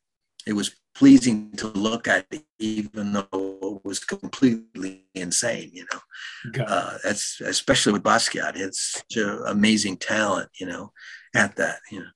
It 0.45 0.53
was 0.53 0.75
pleasing 0.95 1.51
to 1.57 1.67
look 1.67 2.07
at, 2.07 2.27
even 2.59 3.13
though 3.13 3.57
it 3.61 3.85
was 3.85 3.99
completely 3.99 5.05
insane. 5.13 5.71
You 5.73 5.85
know, 5.91 6.65
uh, 6.65 6.97
that's 7.03 7.41
especially 7.41 7.93
with 7.93 8.03
Basquiat. 8.03 8.55
It's 8.55 8.93
such 8.93 9.17
an 9.17 9.43
amazing 9.47 9.97
talent. 9.97 10.49
You 10.59 10.67
know, 10.67 10.91
at 11.35 11.55
that. 11.57 11.79
You 11.91 11.99
know. 11.99 12.11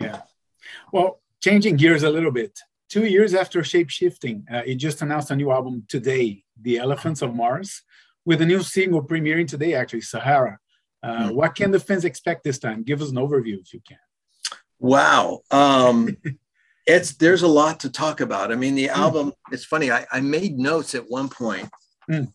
Yeah. 0.00 0.20
Well, 0.92 1.20
changing 1.42 1.76
gears 1.76 2.02
a 2.02 2.10
little 2.10 2.30
bit. 2.30 2.58
Two 2.88 3.06
years 3.06 3.34
after 3.34 3.62
Shape 3.62 3.90
Shifting, 3.90 4.46
uh, 4.52 4.62
it 4.64 4.76
just 4.76 5.02
announced 5.02 5.30
a 5.30 5.36
new 5.36 5.50
album 5.50 5.84
today, 5.88 6.44
The 6.60 6.78
Elephants 6.78 7.20
of 7.20 7.34
Mars, 7.34 7.82
with 8.24 8.40
a 8.40 8.46
new 8.46 8.62
single 8.62 9.02
premiering 9.02 9.46
today, 9.46 9.74
actually, 9.74 10.00
Sahara. 10.00 10.58
Uh, 11.02 11.08
mm-hmm. 11.08 11.36
What 11.36 11.54
can 11.54 11.70
the 11.70 11.80
fans 11.80 12.04
expect 12.04 12.44
this 12.44 12.58
time? 12.58 12.82
Give 12.82 13.02
us 13.02 13.10
an 13.10 13.16
overview 13.16 13.60
if 13.60 13.74
you 13.74 13.80
can. 13.86 13.98
Wow. 14.78 15.40
Um, 15.50 16.16
it's 16.88 17.14
there's 17.16 17.42
a 17.42 17.48
lot 17.48 17.80
to 17.80 17.90
talk 17.90 18.20
about. 18.20 18.50
I 18.50 18.56
mean, 18.56 18.74
the 18.74 18.88
hmm. 18.88 18.98
album, 18.98 19.28
mm. 19.28 19.52
it's 19.52 19.66
funny, 19.66 19.92
I, 19.92 20.06
I, 20.10 20.20
made 20.20 20.58
notes 20.58 20.94
at 20.94 21.08
one 21.08 21.28
point. 21.28 21.68
Mm. 22.10 22.32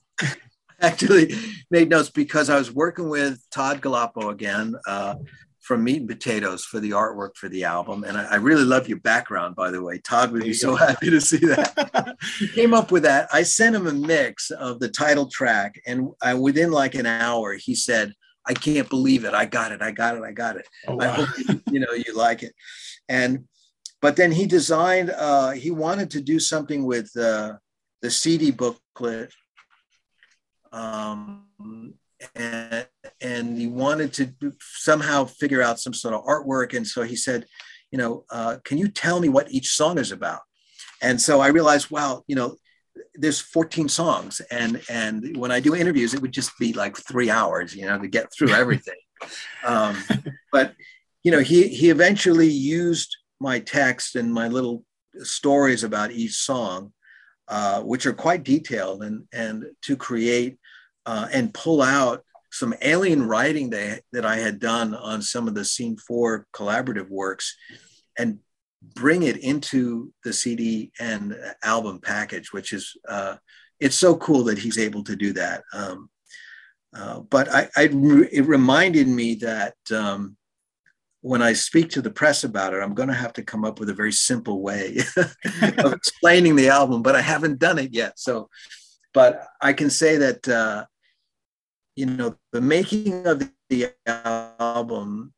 Actually, 0.80 1.34
made 1.72 1.90
notes 1.90 2.12
because 2.12 2.48
I 2.48 2.60
was 2.60 2.72
working 2.72 3.10
with 3.10 3.44
Todd 3.50 3.82
Gallopo 3.82 4.30
again 4.30 4.76
uh, 4.88 5.16
from 5.62 5.84
Meat 5.84 6.02
and 6.02 6.08
Potatoes 6.08 6.64
for 6.64 6.80
the 6.80 6.92
artwork 6.92 7.36
for 7.38 7.50
the 7.50 7.64
album. 7.64 8.04
And 8.04 8.16
I, 8.16 8.34
I 8.34 8.36
really 8.36 8.66
love 8.66 8.88
your 8.88 9.00
background, 9.00 9.56
by 9.56 9.72
the 9.72 9.82
way. 9.82 9.98
Todd 9.98 10.32
would 10.32 10.44
be 10.44 10.54
so 10.54 10.76
happy 10.76 11.10
to 11.10 11.20
see 11.20 11.38
that. 11.38 12.18
he 12.38 12.48
came 12.50 12.76
up 12.76 12.92
with 12.92 13.02
that. 13.02 13.30
I 13.34 13.42
sent 13.42 13.76
him 13.76 13.88
a 13.88 13.94
mix 13.94 14.52
of 14.52 14.80
the 14.80 14.90
title 14.90 15.26
track, 15.26 15.82
and 15.88 16.10
I, 16.22 16.36
within 16.36 16.70
like 16.72 16.94
an 16.94 17.08
hour, 17.08 17.56
he 17.56 17.74
said, 17.74 18.14
I 18.46 18.54
can't 18.54 18.88
believe 18.92 19.26
it. 19.26 19.34
I 19.34 19.46
got 19.46 19.72
it. 19.72 19.82
I 19.82 19.90
got 19.90 20.18
it. 20.18 20.22
I 20.22 20.34
got 20.34 20.58
it. 20.58 20.68
Oh, 20.88 20.98
wow. 20.98 21.06
I 21.06 21.08
hope 21.16 21.30
you, 21.40 21.62
you 21.72 21.80
know 21.80 21.94
you 21.94 22.16
like 22.16 22.44
it. 22.44 22.54
And 23.10 23.46
but 24.04 24.18
then 24.18 24.34
he 24.34 24.46
designed. 24.46 25.12
Uh, 25.12 25.52
he 25.52 25.72
wanted 25.72 26.12
to 26.12 26.20
do 26.20 26.38
something 26.38 26.84
with 26.84 27.10
uh, 27.18 27.54
the 28.02 28.12
CD 28.12 28.52
booklet, 28.52 29.32
um, 30.74 31.46
and 32.36 32.86
and 33.22 33.58
he 33.58 33.68
wanted 33.68 34.12
to 34.12 34.34
somehow 34.60 35.24
figure 35.24 35.62
out 35.62 35.80
some 35.80 35.94
sort 35.94 36.14
of 36.14 36.26
artwork. 36.26 36.76
And 36.76 36.86
so 36.86 37.04
he 37.04 37.16
said, 37.16 37.46
you 37.92 37.98
know, 37.98 38.26
uh, 38.30 38.58
can 38.66 38.78
you 38.78 38.90
tell 38.90 39.22
me 39.22 39.30
what 39.30 39.50
each 39.50 39.70
song 39.70 39.98
is 39.98 40.12
about? 40.12 40.42
And 41.02 41.22
so 41.22 41.40
I 41.40 41.48
realized, 41.48 41.90
wow, 41.90 42.24
you 42.28 42.36
know, 42.36 42.58
there's 43.16 43.40
14 43.40 43.88
songs 43.90 44.40
and 44.52 44.82
and 44.88 45.36
when 45.38 45.52
i 45.52 45.60
do 45.60 45.76
interviews 45.76 46.14
it 46.14 46.22
would 46.22 46.32
just 46.32 46.52
be 46.60 46.74
like 46.74 46.96
three 46.96 47.30
hours 47.30 47.76
you 47.76 47.88
know 47.88 47.98
to 47.98 48.08
get 48.08 48.32
through 48.32 48.52
everything 48.52 49.00
um, 49.66 49.96
but 50.52 50.76
you 51.24 51.32
know 51.32 51.40
he 51.40 51.68
he 51.70 51.90
eventually 51.90 52.48
used 52.48 53.18
my 53.44 53.60
text 53.60 54.16
and 54.16 54.34
my 54.34 54.48
little 54.48 54.84
stories 55.18 55.84
about 55.84 56.12
each 56.12 56.34
song 56.34 56.92
uh, 57.50 57.82
which 57.82 58.06
are 58.06 58.14
quite 58.14 58.44
detailed 58.44 59.04
and 59.04 59.26
and 59.32 59.66
to 59.82 59.96
create 59.96 60.58
uh, 61.06 61.28
and 61.32 61.54
pull 61.54 61.82
out 61.82 62.24
some 62.52 62.74
alien 62.82 63.28
writing 63.28 63.70
that, 63.70 64.02
that 64.12 64.26
i 64.26 64.38
had 64.38 64.60
done 64.60 64.96
on 64.96 65.22
some 65.22 65.48
of 65.48 65.54
the 65.54 65.66
scene 65.66 65.98
four 65.98 66.48
collaborative 66.56 67.10
works 67.10 67.56
and 68.18 68.40
bring 68.96 69.24
it 69.24 69.38
into 69.38 70.12
the 70.24 70.34
CD 70.34 70.92
and 71.00 71.36
album 71.64 72.00
package, 72.00 72.52
which 72.52 72.74
is 72.74 72.96
uh, 73.08 73.36
it's 73.80 73.96
so 73.96 74.16
cool 74.16 74.44
that 74.46 74.58
he's 74.58 74.78
able 74.78 75.04
to 75.04 75.16
do 75.16 75.34
that. 75.34 75.64
Um, 75.74 76.10
uh, 76.96 77.22
but 77.22 77.50
I, 77.50 77.70
I, 77.76 77.90
it 78.32 78.46
reminded 78.46 79.08
me 79.08 79.36
that 79.36 79.76
um, 79.92 80.38
when 81.24 81.42
I 81.42 81.54
speak 81.54 81.90
to 81.92 82.02
the 82.02 82.12
press 82.12 82.44
about 82.44 82.74
it, 82.74 82.82
I'm 82.82 82.94
going 82.94 83.08
to 83.08 83.16
have 83.16 83.32
to 83.34 83.44
come 83.44 83.64
up 83.64 83.80
with 83.80 83.90
a 83.90 83.94
very 83.94 84.12
simple 84.12 84.62
way 84.62 84.98
of 85.78 85.94
explaining 85.94 86.58
the 86.58 86.68
album, 86.68 87.02
but 87.02 87.16
I 87.16 87.22
haven't 87.22 87.60
done 87.60 87.80
it 87.80 87.94
yet. 87.94 88.20
So, 88.20 88.50
but 89.14 89.48
I 89.62 89.72
can 89.72 89.90
say 89.90 90.18
that 90.18 90.48
uh, 90.50 90.86
you 91.96 92.08
know 92.08 92.36
the 92.52 92.60
making 92.60 93.26
of 93.26 93.50
the 93.70 93.94
album 94.06 95.34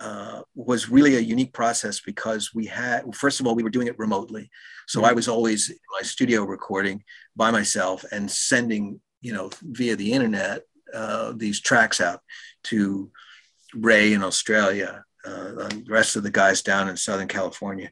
uh, 0.00 0.40
was 0.54 0.88
really 0.88 1.16
a 1.16 1.20
unique 1.20 1.52
process 1.52 2.00
because 2.00 2.54
we 2.54 2.64
had, 2.64 3.14
first 3.14 3.40
of 3.40 3.46
all, 3.46 3.54
we 3.54 3.62
were 3.62 3.68
doing 3.68 3.88
it 3.88 3.98
remotely. 3.98 4.48
So 4.88 5.04
I 5.04 5.08
mm-hmm. 5.08 5.16
was 5.16 5.28
always 5.28 5.68
in 5.68 5.76
my 5.98 6.02
studio 6.02 6.44
recording 6.44 7.04
by 7.36 7.50
myself 7.50 8.06
and 8.10 8.30
sending, 8.30 9.02
you 9.20 9.34
know, 9.34 9.50
via 9.60 9.96
the 9.96 10.14
internet, 10.14 10.62
uh, 10.94 11.34
these 11.36 11.60
tracks 11.60 12.00
out 12.00 12.20
to 12.64 13.10
Rai 13.74 14.14
in 14.14 14.24
Australia, 14.24 15.04
uh, 15.24 15.52
the 15.52 15.84
rest 15.88 16.16
of 16.16 16.22
the 16.22 16.30
guys 16.30 16.62
down 16.62 16.88
in 16.88 16.96
Southern 16.96 17.28
California. 17.28 17.90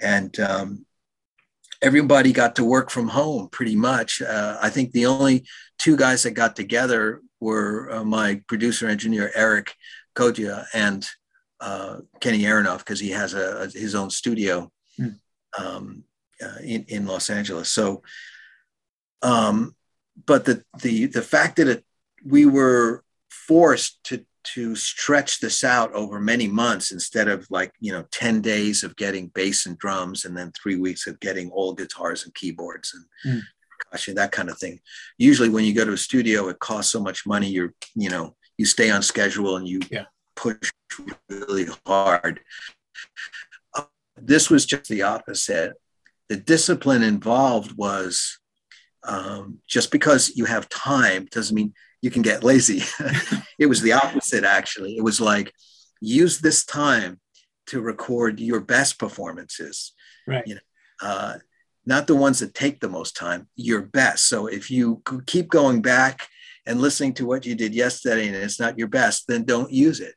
And 0.00 0.38
um, 0.40 0.86
everybody 1.80 2.32
got 2.32 2.56
to 2.56 2.64
work 2.64 2.90
from 2.90 3.08
home 3.08 3.48
pretty 3.48 3.76
much. 3.76 4.22
Uh, 4.22 4.56
I 4.60 4.70
think 4.70 4.92
the 4.92 5.06
only 5.06 5.46
two 5.78 5.96
guys 5.96 6.22
that 6.22 6.32
got 6.32 6.56
together 6.56 7.20
were 7.40 7.90
uh, 7.90 8.04
my 8.04 8.40
producer 8.46 8.88
engineer, 8.88 9.32
Eric 9.34 9.74
Caudieux, 10.14 10.64
and 10.72 11.06
uh, 11.60 11.98
Kenny 12.20 12.42
Aronoff 12.42 12.78
because 12.78 13.00
he 13.00 13.10
has 13.10 13.34
a, 13.34 13.62
a, 13.62 13.66
his 13.68 13.94
own 13.94 14.10
studio 14.10 14.70
mm. 14.98 15.16
um, 15.58 16.04
uh, 16.42 16.58
in, 16.62 16.84
in 16.88 17.06
Los 17.06 17.30
Angeles. 17.30 17.68
So, 17.68 18.02
um, 19.22 19.74
but 20.26 20.44
the 20.44 20.62
the 20.82 21.06
the 21.06 21.22
fact 21.22 21.56
that 21.56 21.68
it, 21.68 21.84
we 22.24 22.46
were 22.46 23.04
forced 23.30 24.02
to 24.04 24.24
to 24.44 24.74
stretch 24.74 25.40
this 25.40 25.62
out 25.62 25.92
over 25.92 26.18
many 26.20 26.48
months 26.48 26.92
instead 26.92 27.28
of 27.28 27.46
like 27.50 27.72
you 27.80 27.92
know 27.92 28.04
10 28.10 28.40
days 28.40 28.82
of 28.82 28.96
getting 28.96 29.28
bass 29.28 29.66
and 29.66 29.78
drums 29.78 30.24
and 30.24 30.36
then 30.36 30.52
three 30.52 30.76
weeks 30.76 31.06
of 31.06 31.20
getting 31.20 31.50
all 31.50 31.72
guitars 31.72 32.24
and 32.24 32.34
keyboards 32.34 32.94
and 32.94 33.36
mm. 33.36 33.42
percussion 33.78 34.14
that 34.14 34.32
kind 34.32 34.48
of 34.48 34.58
thing 34.58 34.80
usually 35.18 35.48
when 35.48 35.64
you 35.64 35.74
go 35.74 35.84
to 35.84 35.92
a 35.92 35.96
studio 35.96 36.48
it 36.48 36.58
costs 36.58 36.90
so 36.90 37.00
much 37.00 37.26
money 37.26 37.48
you're 37.48 37.72
you 37.94 38.10
know 38.10 38.34
you 38.58 38.66
stay 38.66 38.90
on 38.90 39.02
schedule 39.02 39.56
and 39.56 39.68
you 39.68 39.80
yeah 39.90 40.04
push 40.36 40.72
really 41.28 41.66
hard. 41.86 42.40
Uh, 43.74 43.84
this 44.16 44.50
was 44.50 44.66
just 44.66 44.88
the 44.88 45.02
opposite. 45.02 45.74
The 46.28 46.36
discipline 46.36 47.02
involved 47.02 47.76
was 47.76 48.38
um, 49.04 49.58
just 49.68 49.90
because 49.90 50.32
you 50.36 50.44
have 50.44 50.68
time 50.68 51.28
doesn't 51.30 51.54
mean 51.54 51.74
you 52.02 52.10
can 52.10 52.22
get 52.22 52.44
lazy. 52.44 52.82
it 53.58 53.66
was 53.66 53.80
the 53.80 53.92
opposite, 53.92 54.44
actually. 54.44 54.96
It 54.96 55.02
was 55.02 55.20
like, 55.20 55.52
use 56.00 56.40
this 56.40 56.64
time 56.64 57.20
to 57.68 57.80
record 57.80 58.40
your 58.40 58.60
best 58.60 58.98
performances. 58.98 59.92
Right. 60.26 60.46
You 60.46 60.56
know, 60.56 60.60
uh, 61.00 61.38
not 61.86 62.06
the 62.06 62.16
ones 62.16 62.40
that 62.40 62.54
take 62.54 62.80
the 62.80 62.88
most 62.88 63.16
time, 63.16 63.48
your 63.56 63.82
best. 63.82 64.28
So 64.28 64.46
if 64.46 64.70
you 64.70 65.02
keep 65.26 65.48
going 65.48 65.80
back 65.80 66.28
and 66.66 66.80
listening 66.80 67.14
to 67.14 67.26
what 67.26 67.46
you 67.46 67.54
did 67.54 67.74
yesterday 67.74 68.26
and 68.26 68.36
it's 68.36 68.60
not 68.60 68.78
your 68.78 68.88
best, 68.88 69.26
then 69.26 69.44
don't 69.44 69.72
use 69.72 70.00
it 70.00 70.14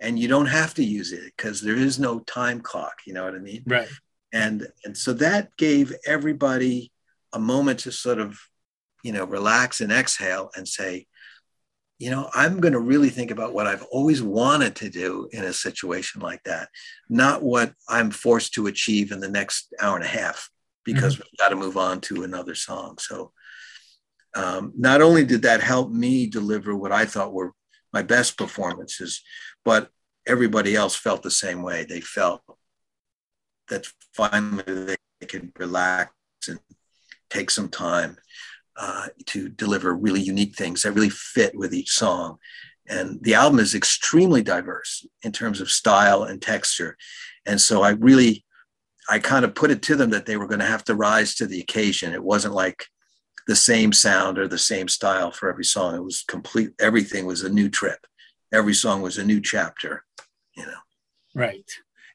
and 0.00 0.18
you 0.18 0.28
don't 0.28 0.46
have 0.46 0.74
to 0.74 0.84
use 0.84 1.12
it 1.12 1.32
because 1.36 1.60
there 1.60 1.76
is 1.76 1.98
no 1.98 2.20
time 2.20 2.60
clock 2.60 2.94
you 3.06 3.12
know 3.12 3.24
what 3.24 3.34
i 3.34 3.38
mean 3.38 3.62
right 3.66 3.88
and 4.32 4.66
and 4.84 4.96
so 4.96 5.12
that 5.12 5.56
gave 5.56 5.92
everybody 6.06 6.90
a 7.32 7.38
moment 7.38 7.80
to 7.80 7.92
sort 7.92 8.18
of 8.18 8.38
you 9.04 9.12
know 9.12 9.24
relax 9.24 9.80
and 9.80 9.92
exhale 9.92 10.50
and 10.56 10.66
say 10.66 11.06
you 12.00 12.10
know 12.10 12.28
i'm 12.34 12.60
going 12.60 12.72
to 12.72 12.80
really 12.80 13.10
think 13.10 13.30
about 13.30 13.54
what 13.54 13.66
i've 13.66 13.84
always 13.92 14.22
wanted 14.22 14.74
to 14.74 14.88
do 14.88 15.28
in 15.32 15.44
a 15.44 15.52
situation 15.52 16.20
like 16.20 16.42
that 16.44 16.68
not 17.08 17.42
what 17.42 17.72
i'm 17.88 18.10
forced 18.10 18.54
to 18.54 18.66
achieve 18.66 19.12
in 19.12 19.20
the 19.20 19.28
next 19.28 19.72
hour 19.80 19.94
and 19.94 20.04
a 20.04 20.08
half 20.08 20.50
because 20.84 21.14
mm-hmm. 21.14 21.22
we've 21.24 21.38
got 21.38 21.50
to 21.50 21.56
move 21.56 21.76
on 21.76 22.00
to 22.00 22.24
another 22.24 22.54
song 22.54 22.98
so 22.98 23.32
um, 24.36 24.72
not 24.76 25.02
only 25.02 25.24
did 25.24 25.42
that 25.42 25.60
help 25.60 25.90
me 25.90 26.26
deliver 26.26 26.74
what 26.74 26.92
i 26.92 27.04
thought 27.04 27.32
were 27.32 27.52
my 27.92 28.02
best 28.02 28.36
performances 28.36 29.22
but 29.64 29.90
everybody 30.26 30.76
else 30.76 30.96
felt 30.96 31.22
the 31.22 31.30
same 31.30 31.62
way. 31.62 31.84
They 31.84 32.00
felt 32.00 32.42
that 33.68 33.86
finally 34.14 34.96
they 35.20 35.26
could 35.26 35.52
relax 35.58 36.12
and 36.48 36.58
take 37.28 37.50
some 37.50 37.68
time 37.68 38.16
uh, 38.80 39.08
to 39.26 39.48
deliver 39.48 39.94
really 39.94 40.20
unique 40.20 40.56
things 40.56 40.82
that 40.82 40.92
really 40.92 41.10
fit 41.10 41.54
with 41.54 41.72
each 41.72 41.90
song. 41.90 42.38
And 42.88 43.22
the 43.22 43.34
album 43.34 43.60
is 43.60 43.74
extremely 43.74 44.42
diverse 44.42 45.06
in 45.22 45.32
terms 45.32 45.60
of 45.60 45.70
style 45.70 46.24
and 46.24 46.42
texture. 46.42 46.96
And 47.46 47.60
so 47.60 47.82
I 47.82 47.90
really, 47.90 48.44
I 49.08 49.18
kind 49.18 49.44
of 49.44 49.54
put 49.54 49.70
it 49.70 49.82
to 49.82 49.96
them 49.96 50.10
that 50.10 50.26
they 50.26 50.36
were 50.36 50.48
going 50.48 50.60
to 50.60 50.66
have 50.66 50.84
to 50.84 50.94
rise 50.94 51.34
to 51.36 51.46
the 51.46 51.60
occasion. 51.60 52.14
It 52.14 52.24
wasn't 52.24 52.54
like 52.54 52.86
the 53.46 53.54
same 53.54 53.92
sound 53.92 54.38
or 54.38 54.48
the 54.48 54.58
same 54.58 54.88
style 54.88 55.30
for 55.30 55.48
every 55.48 55.64
song. 55.64 55.94
It 55.94 56.04
was 56.04 56.24
complete, 56.26 56.70
everything 56.80 57.26
was 57.26 57.42
a 57.42 57.48
new 57.48 57.68
trip 57.68 58.06
every 58.52 58.74
song 58.74 59.02
was 59.02 59.18
a 59.18 59.24
new 59.24 59.40
chapter, 59.40 60.04
you 60.56 60.64
know. 60.64 60.72
Right. 61.34 61.70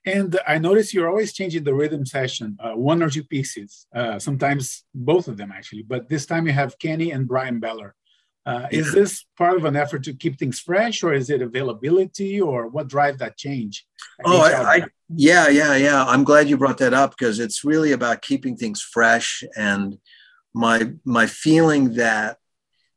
And 0.06 0.40
I 0.48 0.58
notice 0.60 0.94
you're 0.94 1.10
always 1.10 1.34
changing 1.34 1.64
the 1.64 1.74
rhythm 1.74 2.06
session, 2.06 2.58
uh, 2.60 2.74
one 2.74 3.02
or 3.02 3.10
two 3.10 3.24
pieces, 3.24 3.88
uh, 3.96 4.20
sometimes 4.20 4.84
both 4.94 5.28
of 5.28 5.38
them 5.38 5.52
actually. 5.52 5.84
But 5.84 6.10
this 6.10 6.26
time 6.26 6.46
you 6.46 6.54
have 6.54 6.78
Kenny 6.78 7.12
and 7.12 7.28
Bryan 7.28 7.60
Beller. 7.60 7.96
Uh, 8.46 8.68
yeah. 8.72 8.80
Is 8.80 8.94
this 8.94 9.26
part 9.36 9.58
of 9.58 9.66
an 9.66 9.76
effort 9.76 10.04
to 10.04 10.14
keep 10.14 10.38
things 10.38 10.60
fresh, 10.60 11.02
or 11.02 11.14
is 11.14 11.32
it 11.32 11.42
availability, 11.42 12.40
or 12.40 12.68
what 12.68 12.88
drives 12.88 13.18
that 13.18 13.38
change? 13.38 13.88
Oh, 14.24 14.40
I, 14.40 14.76
I, 14.76 14.86
yeah, 15.10 15.48
yeah, 15.48 15.76
yeah. 15.76 16.06
I'm 16.06 16.24
glad 16.24 16.48
you 16.48 16.56
brought 16.56 16.78
that 16.78 16.94
up 16.94 17.18
because 17.18 17.40
it's 17.40 17.64
really 17.64 17.92
about 17.92 18.22
keeping 18.22 18.56
things 18.56 18.82
fresh, 18.84 19.44
and 19.58 19.98
my 20.54 20.92
my 21.04 21.26
feeling 21.26 21.96
that 21.96 22.38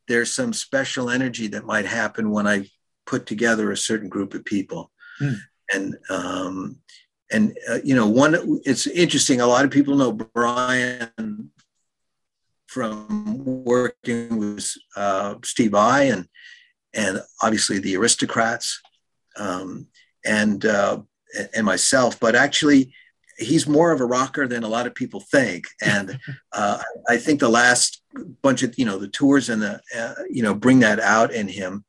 there's 0.07 0.31
some 0.31 0.53
special 0.53 1.09
energy 1.09 1.47
that 1.47 1.65
might 1.65 1.85
happen 1.85 2.29
when 2.29 2.45
I 2.45 2.69
put 3.07 3.25
together 3.25 3.71
a 3.71 3.77
certain 3.77 4.07
group 4.07 4.35
of 4.35 4.45
people, 4.45 4.91
mm. 5.19 5.37
And 5.73 5.97
um, 6.09 6.77
and 7.31 7.57
uh, 7.69 7.79
you 7.83 7.95
know, 7.95 8.07
one 8.07 8.61
it's 8.65 8.87
interesting. 8.87 9.41
A 9.41 9.47
lot 9.47 9.65
of 9.65 9.71
people 9.71 9.95
know 9.95 10.11
Bryan 10.11 11.51
from 12.67 13.43
working 13.65 14.37
with 14.37 14.71
uh, 14.95 15.35
Steve 15.43 15.71
Vai 15.71 16.09
and 16.09 16.27
and 16.93 17.21
obviously 17.41 17.79
the 17.79 17.95
aristocrats 17.95 18.81
um, 19.37 19.87
and 20.25 20.65
uh, 20.65 21.01
and 21.55 21.65
myself, 21.65 22.19
but 22.19 22.35
actually 22.35 22.93
he's 23.39 23.67
more 23.67 23.91
of 23.91 24.01
a 24.01 24.05
rocker 24.05 24.47
than 24.47 24.63
a 24.63 24.67
lot 24.67 24.85
of 24.85 24.93
people 24.93 25.21
think. 25.21 25.65
And 25.81 26.19
uh, 26.51 26.81
I 27.07 27.17
think 27.17 27.39
the 27.39 27.49
last 27.49 28.01
bunch 28.41 28.63
of 28.63 28.77
you 28.77 28.85
know 28.85 28.97
the 28.97 29.07
tours 29.07 29.49
and 29.49 29.61
the 29.61 29.81
uh, 29.97 30.15
you 30.29 30.43
know 30.43 30.53
bring 30.53 30.79
that 30.79 30.99
out 30.99 31.33
in 31.33 31.47
him. 31.47 31.85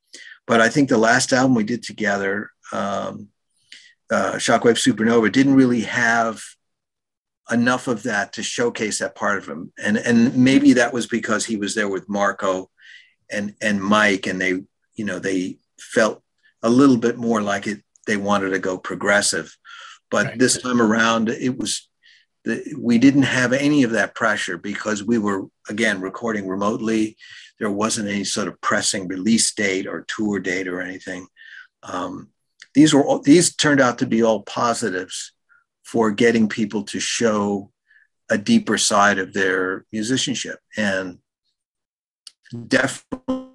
But 0.46 0.60
I 0.60 0.68
think 0.68 0.88
the 0.88 0.98
last 0.98 1.32
album 1.32 1.54
we 1.54 1.64
did 1.64 1.82
together, 1.82 2.50
um, 2.72 3.28
uh, 4.10 4.32
Shockwave 4.34 4.76
Supernova, 4.76 5.30
didn't 5.30 5.54
really 5.54 5.82
have 5.82 6.42
enough 7.50 7.88
of 7.88 8.04
that 8.04 8.32
to 8.34 8.42
showcase 8.42 8.98
that 8.98 9.14
part 9.14 9.38
of 9.38 9.48
him. 9.48 9.72
And 9.78 9.96
and 9.96 10.36
maybe 10.36 10.74
that 10.74 10.92
was 10.92 11.06
because 11.06 11.44
he 11.44 11.56
was 11.56 11.74
there 11.74 11.88
with 11.88 12.08
Marco 12.08 12.70
and 13.30 13.54
and 13.60 13.80
Mike, 13.80 14.26
and 14.26 14.40
they 14.40 14.62
you 14.94 15.04
know 15.04 15.18
they 15.18 15.58
felt 15.78 16.22
a 16.62 16.70
little 16.70 16.96
bit 16.96 17.16
more 17.16 17.42
like 17.42 17.66
it. 17.66 17.82
They 18.06 18.16
wanted 18.16 18.50
to 18.50 18.58
go 18.58 18.78
progressive, 18.78 19.56
but 20.10 20.26
right. 20.26 20.38
this 20.38 20.60
time 20.60 20.80
around 20.80 21.28
it 21.28 21.58
was. 21.58 21.86
The, 22.42 22.74
we 22.78 22.96
didn't 22.96 23.24
have 23.24 23.52
any 23.52 23.82
of 23.82 23.90
that 23.90 24.14
pressure 24.14 24.56
because 24.56 25.04
we 25.04 25.18
were 25.18 25.48
again 25.68 26.00
recording 26.00 26.48
remotely. 26.48 27.18
There 27.58 27.70
wasn't 27.70 28.08
any 28.08 28.24
sort 28.24 28.48
of 28.48 28.58
pressing 28.62 29.08
release 29.08 29.52
date 29.52 29.86
or 29.86 30.06
tour 30.08 30.40
date 30.40 30.66
or 30.66 30.80
anything. 30.80 31.26
Um, 31.82 32.30
these 32.74 32.94
were 32.94 33.04
all, 33.04 33.20
these 33.20 33.54
turned 33.54 33.80
out 33.80 33.98
to 33.98 34.06
be 34.06 34.22
all 34.22 34.42
positives 34.42 35.32
for 35.82 36.10
getting 36.10 36.48
people 36.48 36.84
to 36.84 37.00
show 37.00 37.70
a 38.30 38.38
deeper 38.38 38.78
side 38.78 39.18
of 39.18 39.32
their 39.32 39.84
musicianship. 39.92 40.58
And 40.76 41.18
definitely 42.66 43.46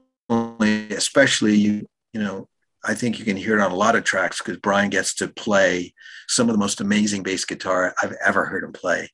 especially 0.91 1.53
you 1.53 1.85
you 2.13 2.21
know 2.21 2.47
i 2.85 2.93
think 2.93 3.19
you 3.19 3.25
can 3.25 3.35
hear 3.35 3.59
it 3.59 3.61
on 3.61 3.71
a 3.71 3.75
lot 3.75 3.93
of 3.93 4.05
tracks 4.05 4.37
because 4.37 4.55
bryan 4.57 4.89
gets 4.89 5.13
to 5.13 5.27
play 5.27 5.93
some 6.29 6.47
of 6.47 6.53
the 6.53 6.59
most 6.59 6.79
amazing 6.79 7.21
bass 7.21 7.43
guitar 7.43 7.93
i've 8.01 8.15
ever 8.25 8.45
heard 8.45 8.63
him 8.63 8.71
play. 8.71 9.09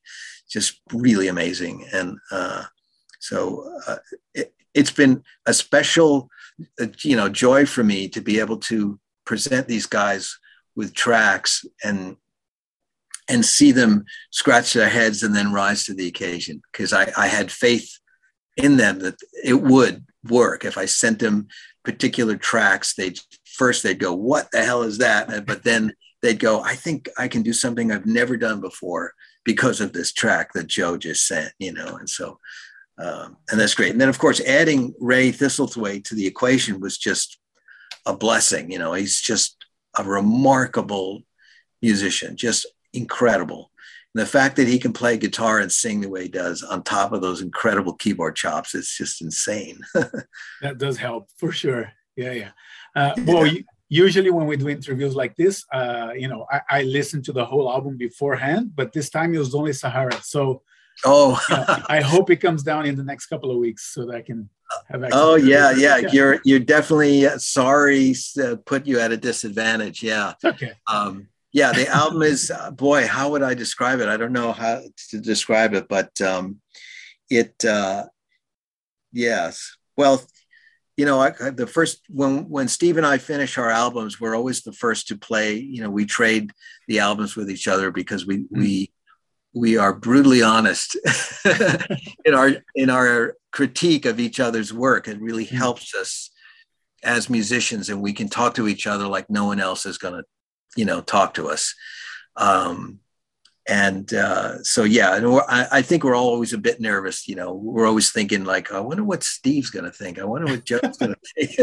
Just 0.52 0.80
really 0.92 1.28
amazing. 1.28 1.86
And 1.92 2.18
uh, 2.30 2.64
so 3.20 3.72
uh, 3.86 3.96
it, 4.34 4.52
has 4.74 4.90
been 4.90 5.22
a 5.46 5.54
special 5.54 6.28
uh, 6.80 6.86
you 7.02 7.16
know 7.16 7.28
joy 7.28 7.64
for 7.66 7.82
me 7.82 8.08
to 8.08 8.20
be 8.20 8.38
able 8.38 8.58
to 8.58 8.98
present 9.32 9.66
these 9.66 9.86
guys 9.86 10.38
with 10.76 10.92
tracks 10.92 11.64
and 11.82 12.18
and 13.30 13.42
see 13.42 13.72
them 13.72 14.04
scratch 14.30 14.74
their 14.74 14.90
heads 14.90 15.22
and 15.22 15.34
then 15.34 15.54
rise 15.54 15.84
to 15.84 15.94
the 15.94 16.06
occasion 16.06 16.60
because 16.70 16.92
I, 16.92 17.10
I 17.16 17.28
had 17.28 17.50
faith 17.50 17.98
in 18.58 18.76
them 18.76 18.98
that 18.98 19.14
it 19.42 19.54
would 19.54 20.04
work 20.28 20.66
if 20.66 20.76
I 20.76 20.84
sent 20.84 21.20
them 21.20 21.48
particular 21.82 22.36
tracks. 22.36 22.94
They 22.94 23.14
first 23.56 23.82
they'd 23.82 23.98
go, 23.98 24.12
"What 24.12 24.50
the 24.52 24.62
hell 24.62 24.82
is 24.82 24.98
that?" 24.98 25.46
But 25.46 25.64
then 25.64 25.94
they'd 26.20 26.38
go, 26.38 26.60
"I 26.60 26.74
think 26.74 27.08
I 27.16 27.26
can 27.26 27.40
do 27.40 27.54
something 27.54 27.90
I've 27.90 28.04
never 28.04 28.36
done 28.36 28.60
before 28.60 29.14
because 29.46 29.80
of 29.80 29.94
this 29.94 30.12
track 30.12 30.52
that 30.52 30.66
Joe 30.66 30.98
just 30.98 31.26
sent." 31.26 31.54
You 31.58 31.72
know, 31.72 31.96
and 31.96 32.10
so 32.10 32.38
um, 32.98 33.38
and 33.50 33.58
that's 33.58 33.74
great. 33.74 33.92
And 33.92 34.00
then 34.00 34.10
of 34.10 34.18
course 34.18 34.42
adding 34.42 34.92
Rai 35.00 35.32
Thistlethwayte 35.32 36.04
to 36.04 36.14
the 36.14 36.26
equation 36.26 36.80
was 36.80 36.98
just 36.98 37.38
a 38.06 38.16
blessing. 38.16 38.70
You 38.70 38.78
know, 38.78 38.92
he's 38.92 39.20
just 39.20 39.56
a 39.98 40.04
remarkable 40.04 41.22
musician, 41.80 42.36
just 42.36 42.66
incredible. 42.92 43.70
And 44.14 44.22
the 44.22 44.26
fact 44.26 44.56
that 44.56 44.68
he 44.68 44.78
can 44.78 44.92
play 44.92 45.16
guitar 45.16 45.58
and 45.58 45.72
sing 45.72 46.00
the 46.00 46.08
way 46.08 46.24
he 46.24 46.28
does 46.28 46.62
on 46.62 46.82
top 46.82 47.12
of 47.12 47.22
those 47.22 47.40
incredible 47.40 47.94
keyboard 47.94 48.36
chops, 48.36 48.74
it's 48.74 48.96
just 48.96 49.22
insane. 49.22 49.80
that 50.60 50.78
does 50.78 50.98
help 50.98 51.28
for 51.38 51.50
sure. 51.50 51.90
Yeah, 52.16 52.32
yeah. 52.32 52.50
Uh, 52.94 53.14
well, 53.26 53.46
yeah. 53.46 53.62
usually 53.88 54.30
when 54.30 54.46
we 54.46 54.56
do 54.56 54.68
interviews 54.68 55.16
like 55.16 55.34
this, 55.36 55.64
uh, 55.72 56.10
you 56.14 56.28
know, 56.28 56.46
I, 56.50 56.60
I 56.70 56.82
listen 56.82 57.22
to 57.22 57.32
the 57.32 57.44
whole 57.44 57.72
album 57.72 57.96
beforehand, 57.96 58.72
but 58.74 58.92
this 58.92 59.08
time 59.08 59.34
it 59.34 59.38
was 59.38 59.54
only 59.54 59.72
Sahara. 59.72 60.20
So, 60.22 60.62
oh, 61.06 61.40
you 61.48 61.56
know, 61.56 61.64
I 61.88 62.02
hope 62.02 62.28
it 62.28 62.36
comes 62.36 62.62
down 62.62 62.84
in 62.84 62.96
the 62.96 63.04
next 63.04 63.26
couple 63.26 63.50
of 63.50 63.56
weeks 63.56 63.94
so 63.94 64.04
that 64.06 64.14
I 64.14 64.20
can. 64.20 64.50
Oh 65.12 65.36
yeah, 65.36 65.72
yeah, 65.72 65.98
yeah, 65.98 66.08
You're 66.12 66.40
you're 66.44 66.58
definitely 66.58 67.26
uh, 67.26 67.38
sorry 67.38 68.14
to 68.34 68.56
put 68.64 68.86
you 68.86 68.98
at 69.00 69.12
a 69.12 69.16
disadvantage. 69.16 70.02
Yeah. 70.02 70.34
okay. 70.44 70.72
Um, 70.92 71.28
yeah, 71.52 71.72
the 71.72 71.86
album 71.88 72.22
is 72.22 72.50
uh, 72.50 72.70
boy. 72.70 73.06
How 73.06 73.30
would 73.30 73.42
I 73.42 73.54
describe 73.54 74.00
it? 74.00 74.08
I 74.08 74.16
don't 74.16 74.32
know 74.32 74.52
how 74.52 74.82
to 75.10 75.20
describe 75.20 75.74
it, 75.74 75.86
but 75.88 76.18
um, 76.20 76.60
it. 77.28 77.62
Uh, 77.64 78.04
yes, 79.12 79.76
well, 79.96 80.24
you 80.96 81.04
know, 81.04 81.20
I, 81.20 81.30
the 81.50 81.66
first 81.66 82.00
when 82.08 82.48
when 82.48 82.68
Steve 82.68 82.96
and 82.96 83.06
I 83.06 83.18
finish 83.18 83.58
our 83.58 83.70
albums, 83.70 84.20
we're 84.20 84.34
always 84.34 84.62
the 84.62 84.72
first 84.72 85.08
to 85.08 85.16
play. 85.16 85.56
You 85.56 85.82
know, 85.82 85.90
we 85.90 86.06
trade 86.06 86.52
the 86.88 87.00
albums 87.00 87.36
with 87.36 87.50
each 87.50 87.68
other 87.68 87.90
because 87.90 88.26
we 88.26 88.38
mm-hmm. 88.38 88.60
we 88.60 88.92
we 89.54 89.76
are 89.76 89.92
brutally 89.92 90.42
honest 90.42 90.96
in 92.24 92.34
our 92.34 92.52
in 92.74 92.90
our 92.90 93.36
critique 93.50 94.06
of 94.06 94.18
each 94.18 94.40
other's 94.40 94.72
work. 94.72 95.08
It 95.08 95.20
really 95.20 95.46
mm-hmm. 95.46 95.56
helps 95.56 95.94
us 95.94 96.30
as 97.02 97.28
musicians, 97.28 97.88
and 97.88 98.00
we 98.00 98.12
can 98.12 98.28
talk 98.28 98.54
to 98.54 98.68
each 98.68 98.86
other 98.86 99.06
like 99.06 99.28
no 99.28 99.46
one 99.46 99.60
else 99.60 99.86
is 99.86 99.98
going 99.98 100.14
to 100.14 100.24
you 100.76 100.84
know, 100.84 101.00
talk 101.00 101.34
to 101.34 101.48
us. 101.48 101.74
Um, 102.36 103.00
and 103.68 104.12
uh, 104.12 104.62
so, 104.64 104.82
yeah, 104.82 105.14
and 105.14 105.26
I, 105.48 105.68
I, 105.70 105.82
think 105.82 106.02
we're 106.02 106.16
always 106.16 106.52
a 106.52 106.58
bit 106.58 106.80
nervous. 106.80 107.28
You 107.28 107.36
know, 107.36 107.52
we're 107.52 107.86
always 107.86 108.10
thinking 108.10 108.44
like, 108.44 108.72
I 108.72 108.80
wonder 108.80 109.04
what 109.04 109.22
Steve's 109.22 109.70
going 109.70 109.84
to 109.84 109.92
think. 109.92 110.18
I 110.18 110.24
wonder 110.24 110.50
what 110.50 110.64
Joe's 110.64 110.96
going 110.98 111.14
to 111.38 111.46
think. 111.46 111.56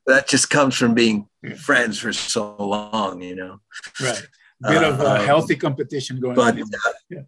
that 0.06 0.26
just 0.26 0.50
comes 0.50 0.74
from 0.74 0.94
being 0.94 1.28
friends 1.58 2.00
for 2.00 2.12
so 2.12 2.56
long, 2.58 3.22
you 3.22 3.36
know. 3.36 3.60
Right. 4.00 4.26
Bit 4.68 4.84
of 4.84 5.00
a 5.00 5.20
um, 5.20 5.26
healthy 5.26 5.56
competition 5.56 6.20
going 6.20 6.36
but, 6.36 6.54
on. 6.54 6.62
Uh, 6.62 6.92
yeah. 7.10 7.18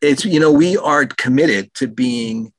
It's 0.00 0.24
you 0.24 0.40
know 0.40 0.52
we 0.52 0.76
are 0.76 1.06
committed 1.06 1.72
to 1.74 1.88
being, 1.88 2.52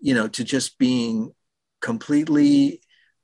you 0.00 0.14
know, 0.14 0.28
to 0.28 0.44
just 0.44 0.78
being 0.78 1.32
completely 1.80 2.82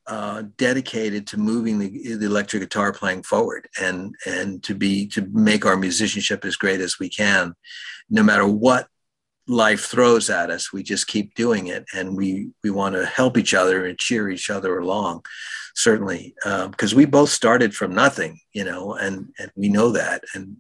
uh, 0.08 0.44
dedicated 0.56 1.26
to 1.28 1.37
moving 1.37 1.78
the, 1.78 2.16
the, 2.16 2.24
electric 2.24 2.62
guitar 2.62 2.94
playing 2.94 3.22
forward 3.22 3.68
and 3.78 4.14
and 4.26 4.62
to 4.62 4.74
be 4.74 5.06
to 5.06 5.28
make 5.32 5.66
our 5.66 5.76
musicianship 5.76 6.46
as 6.46 6.56
great 6.56 6.80
as 6.80 6.98
we 6.98 7.11
can 7.11 7.54
no 8.08 8.22
matter 8.22 8.46
what 8.46 8.88
life 9.48 9.87
throws 9.87 10.28
at 10.30 10.50
us 10.50 10.72
we 10.72 10.82
just 10.82 11.06
keep 11.06 11.34
doing 11.34 11.68
it 11.68 11.84
and 11.94 12.16
we 12.16 12.50
we 12.62 12.70
want 12.70 12.94
to 12.94 13.06
help 13.06 13.37
each 13.38 13.54
other 13.54 13.87
and 13.87 13.98
cheer 13.98 14.28
each 14.28 14.50
other 14.50 14.78
along 14.78 15.24
certainly 15.74 16.34
because 16.44 16.92
uh, 16.92 16.96
we 16.96 17.04
both 17.04 17.30
started 17.30 17.74
from 17.74 17.94
nothing 17.94 18.38
you 18.52 18.64
know 18.64 18.94
and 18.94 19.32
and 19.38 19.50
we 19.56 19.68
know 19.68 19.90
that 19.90 20.22
and 20.34 20.56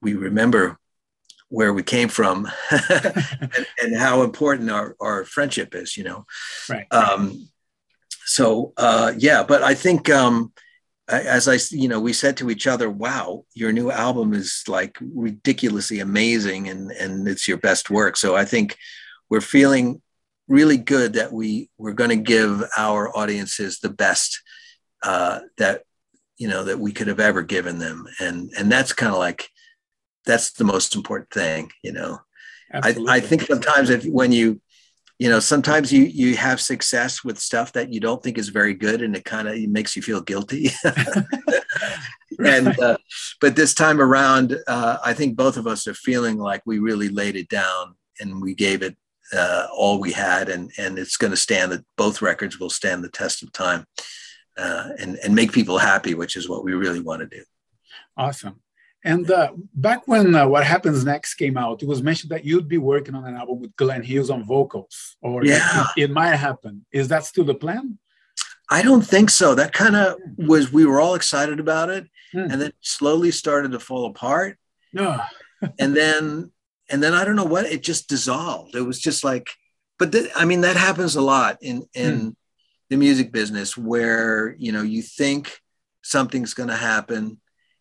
we 0.00 0.14
remember 0.14 0.78
where 1.48 1.72
we 1.72 1.82
came 1.82 2.08
from 2.08 2.48
and, 2.90 3.66
and, 3.80 3.96
how 3.96 4.22
important 4.22 4.70
our, 4.70 4.96
our 5.00 5.24
friendship 5.24 5.74
is 5.74 5.96
you 5.96 6.04
know. 6.04 6.26
Right. 6.68 6.86
Um, 6.90 7.48
so 8.26 8.72
uh, 8.76 9.12
yeah, 9.16 9.42
but 9.44 9.62
I 9.62 9.74
think 9.74 10.10
um, 10.10 10.52
as 11.08 11.48
I, 11.48 11.58
you 11.70 11.88
know, 11.88 12.00
we 12.00 12.12
said 12.12 12.36
to 12.38 12.50
each 12.50 12.66
other, 12.66 12.88
"Wow, 12.88 13.44
your 13.54 13.72
new 13.72 13.90
album 13.90 14.32
is 14.32 14.64
like 14.66 14.96
ridiculously 15.00 16.00
amazing, 16.00 16.68
and 16.68 16.90
and 16.92 17.28
it's 17.28 17.46
your 17.46 17.58
best 17.58 17.90
work." 17.90 18.16
So 18.16 18.36
I 18.36 18.44
think 18.44 18.76
we're 19.28 19.40
feeling 19.40 20.00
really 20.48 20.76
good 20.76 21.14
that 21.14 21.32
we 21.32 21.70
we're 21.78 21.92
going 21.92 22.10
to 22.10 22.16
give 22.16 22.62
our 22.76 23.14
audiences 23.16 23.80
the 23.80 23.90
best 23.90 24.42
uh, 25.02 25.40
that 25.58 25.82
you 26.38 26.48
know 26.48 26.64
that 26.64 26.78
we 26.78 26.92
could 26.92 27.08
have 27.08 27.20
ever 27.20 27.42
given 27.42 27.78
them, 27.78 28.06
and 28.18 28.50
and 28.56 28.72
that's 28.72 28.92
kind 28.92 29.12
of 29.12 29.18
like 29.18 29.48
that's 30.24 30.52
the 30.52 30.64
most 30.64 30.94
important 30.94 31.30
thing, 31.30 31.70
you 31.82 31.92
know. 31.92 32.18
I, 32.72 32.96
I 33.08 33.20
think 33.20 33.42
sometimes 33.42 33.90
if 33.90 34.04
when 34.04 34.32
you 34.32 34.60
you 35.18 35.28
know 35.28 35.40
sometimes 35.40 35.92
you 35.92 36.04
you 36.04 36.36
have 36.36 36.60
success 36.60 37.22
with 37.24 37.38
stuff 37.38 37.72
that 37.72 37.92
you 37.92 38.00
don't 38.00 38.22
think 38.22 38.38
is 38.38 38.48
very 38.48 38.74
good 38.74 39.02
and 39.02 39.16
it 39.16 39.24
kind 39.24 39.48
of 39.48 39.56
makes 39.68 39.94
you 39.96 40.02
feel 40.02 40.20
guilty 40.20 40.70
and 42.44 42.78
uh, 42.80 42.96
but 43.40 43.54
this 43.56 43.74
time 43.74 44.00
around 44.00 44.56
uh, 44.66 44.98
i 45.04 45.12
think 45.12 45.36
both 45.36 45.56
of 45.56 45.66
us 45.66 45.86
are 45.86 45.94
feeling 45.94 46.38
like 46.38 46.62
we 46.66 46.78
really 46.78 47.08
laid 47.08 47.36
it 47.36 47.48
down 47.48 47.94
and 48.20 48.40
we 48.40 48.54
gave 48.54 48.82
it 48.82 48.96
uh, 49.32 49.66
all 49.72 50.00
we 50.00 50.12
had, 50.12 50.48
and 50.48 50.70
and 50.78 50.98
it's 50.98 51.16
going 51.16 51.30
to 51.30 51.36
stand 51.36 51.72
that 51.72 51.84
both 51.96 52.22
records 52.22 52.58
will 52.58 52.70
stand 52.70 53.02
the 53.02 53.08
test 53.08 53.42
of 53.42 53.52
time, 53.52 53.86
uh, 54.56 54.90
and 54.98 55.16
and 55.16 55.34
make 55.34 55.52
people 55.52 55.78
happy, 55.78 56.14
which 56.14 56.36
is 56.36 56.48
what 56.48 56.64
we 56.64 56.74
really 56.74 57.00
want 57.00 57.20
to 57.20 57.26
do. 57.26 57.44
Awesome. 58.16 58.60
And 59.04 59.30
uh, 59.30 59.52
back 59.74 60.08
when 60.08 60.34
uh, 60.34 60.48
What 60.48 60.64
Happens 60.64 61.04
Next 61.04 61.34
came 61.34 61.58
out, 61.58 61.82
it 61.82 61.88
was 61.88 62.02
mentioned 62.02 62.30
that 62.30 62.44
you'd 62.44 62.68
be 62.68 62.78
working 62.78 63.14
on 63.14 63.26
an 63.26 63.36
album 63.36 63.60
with 63.60 63.76
Glenn 63.76 64.02
Hughes 64.02 64.30
on 64.30 64.44
vocals, 64.44 65.16
or 65.20 65.44
yeah. 65.44 65.84
it, 65.96 66.04
it 66.04 66.10
might 66.10 66.34
happen. 66.36 66.86
Is 66.90 67.08
that 67.08 67.26
still 67.26 67.44
the 67.44 67.54
plan? 67.54 67.98
I 68.70 68.80
don't 68.80 69.02
think 69.02 69.28
so. 69.28 69.54
That 69.54 69.74
kind 69.74 69.94
of 69.94 70.16
was, 70.38 70.72
we 70.72 70.86
were 70.86 71.00
all 71.00 71.16
excited 71.16 71.60
about 71.60 71.90
it, 71.90 72.08
mm. 72.34 72.50
and 72.50 72.60
then 72.60 72.72
slowly 72.80 73.30
started 73.30 73.72
to 73.72 73.80
fall 73.80 74.06
apart. 74.06 74.58
No. 74.94 75.20
and 75.78 75.94
then, 75.94 76.50
and 76.88 77.02
then 77.02 77.12
I 77.12 77.26
don't 77.26 77.36
know 77.36 77.44
what, 77.44 77.66
it 77.66 77.82
just 77.82 78.08
dissolved. 78.08 78.74
It 78.74 78.82
was 78.82 78.98
just 78.98 79.22
like, 79.22 79.50
but 79.98 80.12
th- 80.12 80.30
I 80.34 80.46
mean, 80.46 80.62
that 80.62 80.76
happens 80.76 81.14
a 81.14 81.20
lot 81.20 81.58
in, 81.60 81.86
in 81.92 82.20
mm. 82.20 82.36
the 82.88 82.96
music 82.96 83.32
business 83.32 83.76
where, 83.76 84.56
you 84.58 84.72
know, 84.72 84.82
you 84.82 85.02
think 85.02 85.60
something's 86.02 86.54
going 86.54 86.70
to 86.70 86.76
happen 86.76 87.38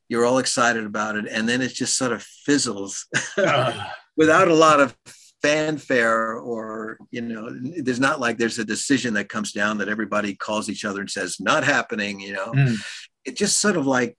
you're 0.10 0.26
all 0.26 0.38
excited 0.38 0.86
about 0.86 1.16
it 1.16 1.26
and 1.28 1.48
then 1.48 1.62
it 1.62 1.70
just 1.70 1.98
sort 1.98 2.12
of 2.12 2.22
fizzles 2.22 3.08
uh. 3.38 3.86
without 4.16 4.48
a 4.48 4.54
lot 4.54 4.80
of 4.80 4.96
fanfare 5.44 6.36
or 6.36 6.98
you 7.12 7.22
know 7.22 7.50
there's 7.82 8.00
not 8.00 8.20
like 8.20 8.38
there's 8.38 8.60
a 8.60 8.66
decision 8.66 9.14
that 9.14 9.28
comes 9.28 9.52
down 9.52 9.78
that 9.78 9.90
everybody 9.90 10.34
calls 10.34 10.70
each 10.70 10.86
other 10.86 11.02
and 11.02 11.12
says 11.12 11.38
not 11.40 11.66
happening 11.66 12.22
you 12.22 12.32
know 12.32 12.54
mm. 12.54 12.78
it 13.26 13.36
just 13.36 13.60
sort 13.60 13.76
of 13.76 13.86
like 13.86 14.18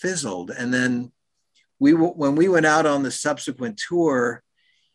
fizzled 0.00 0.50
and 0.50 0.74
then 0.74 1.12
we 1.78 1.92
when 1.92 2.34
we 2.34 2.48
went 2.48 2.66
out 2.66 2.86
on 2.86 3.04
the 3.04 3.10
subsequent 3.10 3.80
tour 3.88 4.42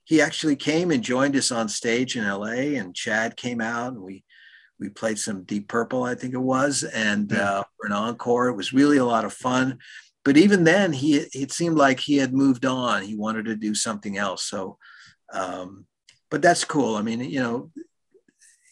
he 0.03 0.21
actually 0.21 0.57
came 0.57 0.91
and 0.91 1.01
joined 1.01 1.35
us 1.37 1.49
on 1.49 1.69
stage 1.69 2.17
in 2.17 2.27
la 2.27 2.47
and 2.47 2.93
chad 2.93 3.37
came 3.37 3.61
out 3.61 3.93
and 3.93 4.01
we 4.01 4.21
we 4.81 4.89
played 4.89 5.17
some 5.17 5.43
deep 5.43 5.69
purple 5.69 6.03
i 6.03 6.13
think 6.13 6.33
it 6.33 6.37
was 6.37 6.83
and 6.83 7.29
mm. 7.29 7.39
uh, 7.39 7.63
for 7.77 7.85
an 7.85 7.93
encore 7.93 8.49
it 8.49 8.55
was 8.55 8.73
really 8.73 8.97
a 8.97 9.05
lot 9.05 9.23
of 9.23 9.31
fun 9.31 9.77
but 10.23 10.37
even 10.37 10.63
then 10.63 10.93
he 10.93 11.15
it 11.15 11.51
seemed 11.51 11.77
like 11.77 11.99
he 11.99 12.17
had 12.17 12.33
moved 12.33 12.65
on. 12.65 13.03
He 13.03 13.15
wanted 13.15 13.45
to 13.45 13.55
do 13.55 13.73
something 13.73 14.17
else. 14.17 14.43
So 14.43 14.77
um, 15.33 15.85
but 16.29 16.41
that's 16.41 16.65
cool. 16.65 16.95
I 16.95 17.01
mean 17.01 17.21
you 17.21 17.39
know 17.39 17.71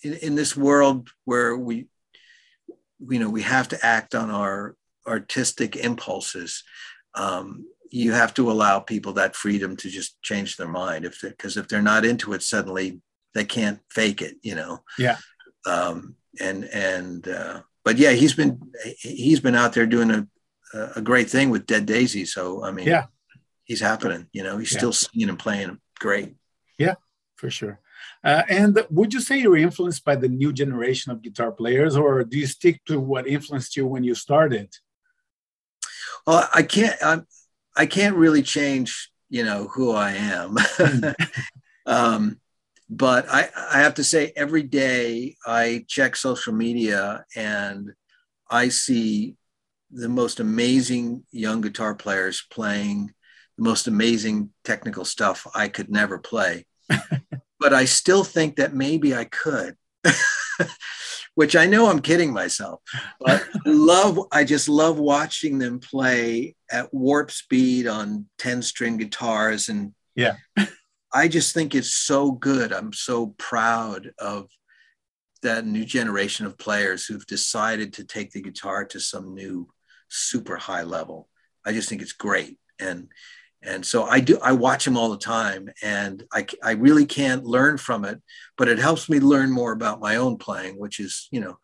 in, 0.03 0.13
in 0.15 0.35
this 0.35 0.55
world 0.55 1.09
where 1.25 1.55
we 1.55 1.87
you 2.99 3.19
know 3.19 3.29
we 3.29 3.43
have 3.43 3.67
to 3.69 3.85
act 3.85 4.15
on 4.15 4.29
our 4.29 4.75
artistic 5.07 5.75
impulses 5.75 6.63
um, 7.15 7.65
you 7.89 8.11
have 8.11 8.33
to 8.33 8.51
allow 8.51 8.79
people 8.79 9.13
that 9.13 9.35
freedom 9.35 9.75
to 9.77 9.89
just 9.89 10.21
change 10.21 10.57
their 10.57 10.67
mind. 10.67 11.05
If 11.05 11.21
because 11.21 11.57
if 11.57 11.67
they're 11.67 11.81
not 11.81 12.05
into 12.05 12.33
it 12.33 12.43
suddenly 12.43 13.01
they 13.33 13.45
can't 13.45 13.79
fake 13.91 14.21
it 14.21 14.35
you 14.41 14.55
know? 14.55 14.83
Yeah. 14.97 15.17
Um, 15.65 16.15
and 16.39 16.65
and 16.65 17.27
uh, 17.27 17.61
but 17.83 17.97
yeah 17.97 18.11
he's 18.11 18.33
been 18.33 18.59
he's 18.99 19.39
been 19.39 19.55
out 19.55 19.73
there 19.73 19.85
doing 19.85 20.11
a 20.11 20.27
a 20.73 21.01
great 21.01 21.29
thing 21.29 21.49
with 21.49 21.65
Dead 21.65 21.85
Daisy. 21.85 22.25
So 22.25 22.63
I 22.63 22.71
mean, 22.71 22.87
yeah, 22.87 23.05
he's 23.65 23.81
happening. 23.81 24.27
You 24.31 24.43
know, 24.43 24.57
he's 24.57 24.71
yeah. 24.73 24.79
still 24.79 24.93
singing 24.93 25.29
and 25.29 25.39
playing 25.39 25.79
great. 25.99 26.35
Yeah, 26.77 26.95
for 27.35 27.49
sure. 27.49 27.79
Uh, 28.23 28.43
and 28.49 28.79
would 28.89 29.13
you 29.13 29.21
say 29.21 29.39
you're 29.39 29.57
influenced 29.57 30.03
by 30.03 30.15
the 30.15 30.27
new 30.27 30.53
generation 30.53 31.11
of 31.11 31.21
guitar 31.21 31.51
players, 31.51 31.95
or 31.95 32.23
do 32.23 32.37
you 32.37 32.47
stick 32.47 32.83
to 32.85 32.99
what 32.99 33.27
influenced 33.27 33.75
you 33.75 33.87
when 33.87 34.03
you 34.03 34.15
started? 34.15 34.73
Well, 36.25 36.47
I 36.53 36.63
can't. 36.63 36.95
I'm, 37.03 37.27
I 37.75 37.85
can't 37.85 38.15
really 38.15 38.41
change. 38.41 39.11
You 39.29 39.43
know 39.43 39.67
who 39.73 39.91
I 39.91 40.11
am. 40.11 40.55
Hmm. 40.59 41.09
um, 41.85 42.39
but 42.89 43.27
I, 43.29 43.49
I 43.71 43.79
have 43.79 43.95
to 43.95 44.03
say, 44.03 44.31
every 44.35 44.63
day 44.63 45.35
I 45.45 45.85
check 45.87 46.15
social 46.15 46.53
media 46.53 47.25
and 47.35 47.93
I 48.49 48.69
see 48.69 49.35
the 49.91 50.09
most 50.09 50.39
amazing 50.39 51.23
young 51.31 51.61
guitar 51.61 51.95
players 51.95 52.43
playing 52.51 53.13
the 53.57 53.63
most 53.63 53.87
amazing 53.87 54.51
technical 54.63 55.05
stuff 55.05 55.47
I 55.55 55.67
could 55.67 55.89
never 55.89 56.17
play. 56.17 56.65
but 57.59 57.73
I 57.73 57.85
still 57.85 58.23
think 58.23 58.57
that 58.57 58.73
maybe 58.73 59.15
I 59.15 59.25
could, 59.25 59.75
which 61.35 61.55
I 61.55 61.65
know 61.65 61.89
I'm 61.89 62.01
kidding 62.01 62.31
myself. 62.31 62.81
But 63.19 63.43
I 63.43 63.59
love, 63.69 64.19
I 64.31 64.43
just 64.43 64.69
love 64.69 64.99
watching 64.99 65.57
them 65.57 65.79
play 65.79 66.55
at 66.71 66.93
warp 66.93 67.31
speed 67.31 67.87
on 67.87 68.27
10 68.37 68.61
string 68.61 68.97
guitars. 68.97 69.69
And 69.69 69.93
yeah, 70.15 70.35
I 71.13 71.27
just 71.27 71.53
think 71.53 71.73
it's 71.73 71.93
so 71.93 72.31
good. 72.31 72.71
I'm 72.71 72.93
so 72.93 73.33
proud 73.37 74.11
of 74.19 74.49
that 75.41 75.65
new 75.65 75.85
generation 75.85 76.45
of 76.45 76.57
players 76.57 77.05
who've 77.05 77.25
decided 77.25 77.93
to 77.93 78.03
take 78.03 78.31
the 78.31 78.41
guitar 78.41 78.85
to 78.85 78.99
some 78.99 79.33
new 79.33 79.67
super 80.09 80.57
high 80.57 80.83
level. 80.83 81.27
I 81.65 81.73
just 81.73 81.89
think 81.89 82.01
it's 82.01 82.13
great. 82.13 82.57
And 82.79 83.09
and 83.63 83.85
so 83.85 84.03
I 84.03 84.19
do 84.19 84.39
I 84.41 84.51
watch 84.53 84.85
him 84.85 84.97
all 84.97 85.09
the 85.09 85.17
time 85.17 85.69
and 85.81 86.23
I, 86.31 86.45
I 86.63 86.71
really 86.71 87.05
can't 87.05 87.43
learn 87.43 87.77
from 87.77 88.05
it, 88.05 88.21
but 88.57 88.67
it 88.67 88.77
helps 88.77 89.09
me 89.09 89.19
learn 89.19 89.51
more 89.51 89.71
about 89.71 89.99
my 89.99 90.15
own 90.15 90.37
playing, 90.37 90.77
which 90.77 90.99
is, 90.99 91.27
you 91.31 91.41
know, 91.41 91.57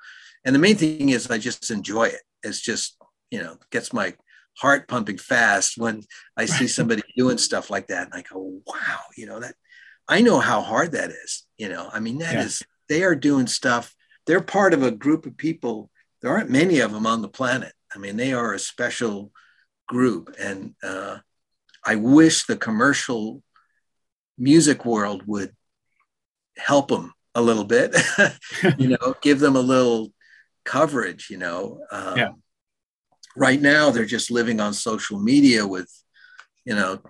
and 0.44 0.56
the 0.56 0.60
main 0.60 0.76
thing 0.76 1.10
is 1.10 1.30
I 1.30 1.38
just 1.38 1.72
enjoy 1.72 2.06
it. 2.06 2.22
It's 2.42 2.62
just, 2.62 2.98
you 3.32 3.42
know, 3.42 3.58
gets 3.72 3.94
my 3.94 4.16
heart 4.58 4.88
pumping 4.88 5.18
fast 5.18 5.78
when 5.78 6.04
I 6.36 6.46
see 6.46 6.68
somebody 6.68 7.04
doing 7.16 7.38
stuff 7.38 7.70
like 7.70 7.88
that. 7.88 8.06
And 8.06 8.14
I 8.14 8.24
go, 8.24 8.60
wow, 8.66 9.00
you 9.16 9.26
know, 9.26 9.40
that 9.40 9.56
I 10.08 10.22
know 10.22 10.40
how 10.40 10.62
hard 10.62 10.92
that 10.94 11.12
is. 11.12 11.46
You 11.58 11.70
know, 11.70 11.90
I 11.94 12.00
mean, 12.00 12.18
that 12.18 12.34
yeah. 12.34 12.44
is 12.44 12.64
they 12.90 13.04
are 13.04 13.16
doing 13.16 13.48
stuff. 13.48 13.96
They're 14.26 14.42
part 14.42 14.74
of 14.74 14.84
a 14.84 14.92
group 14.92 15.26
of 15.26 15.38
people. 15.38 15.90
There 16.22 16.32
aren't 16.32 16.50
many 16.50 16.80
of 16.80 16.92
them 16.92 17.06
on 17.06 17.22
the 17.22 17.30
planet 17.30 17.74
I 17.94 18.00
mean, 18.00 18.18
they 18.18 18.34
are 18.34 18.54
a 18.54 18.60
special 18.60 19.32
group, 19.88 20.36
and 20.40 20.76
uh, 20.84 21.18
I 21.86 21.96
wish 21.96 22.46
the 22.46 22.58
commercial 22.58 23.44
music 24.38 24.86
world 24.86 25.24
would 25.28 25.52
help 26.58 26.90
them 26.90 27.14
a 27.36 27.42
little 27.42 27.64
bit. 27.64 27.96
you 28.78 28.90
know, 28.90 29.16
give 29.22 29.40
them 29.40 29.56
a 29.56 29.62
little 29.62 30.12
coverage. 30.66 31.30
You 31.30 31.38
know, 31.38 31.82
um, 31.92 32.18
yeah. 32.18 32.30
Right 33.36 33.62
now, 33.62 33.90
they're 33.90 34.06
just 34.06 34.30
living 34.30 34.60
on 34.60 34.76
social 34.76 35.20
media 35.20 35.66
with, 35.66 35.90
you 36.66 36.76
know, 36.76 37.02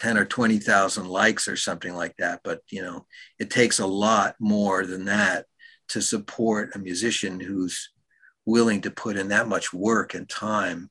10 0.00 0.18
or 0.18 0.26
20,000 0.26 1.06
likes 1.06 1.48
or 1.48 1.56
something 1.56 1.94
like 1.94 2.14
that. 2.18 2.40
But, 2.44 2.60
you 2.70 2.82
know, 2.82 3.06
it 3.38 3.50
takes 3.50 3.78
a 3.78 3.86
lot 3.86 4.34
more 4.38 4.84
than 4.84 5.06
that 5.06 5.46
to 5.88 6.02
support 6.02 6.74
a 6.74 6.78
musician 6.78 7.40
who's 7.40 7.90
willing 8.46 8.80
to 8.82 8.90
put 8.90 9.16
in 9.16 9.28
that 9.28 9.48
much 9.48 9.72
work 9.72 10.14
and 10.14 10.28
time 10.28 10.90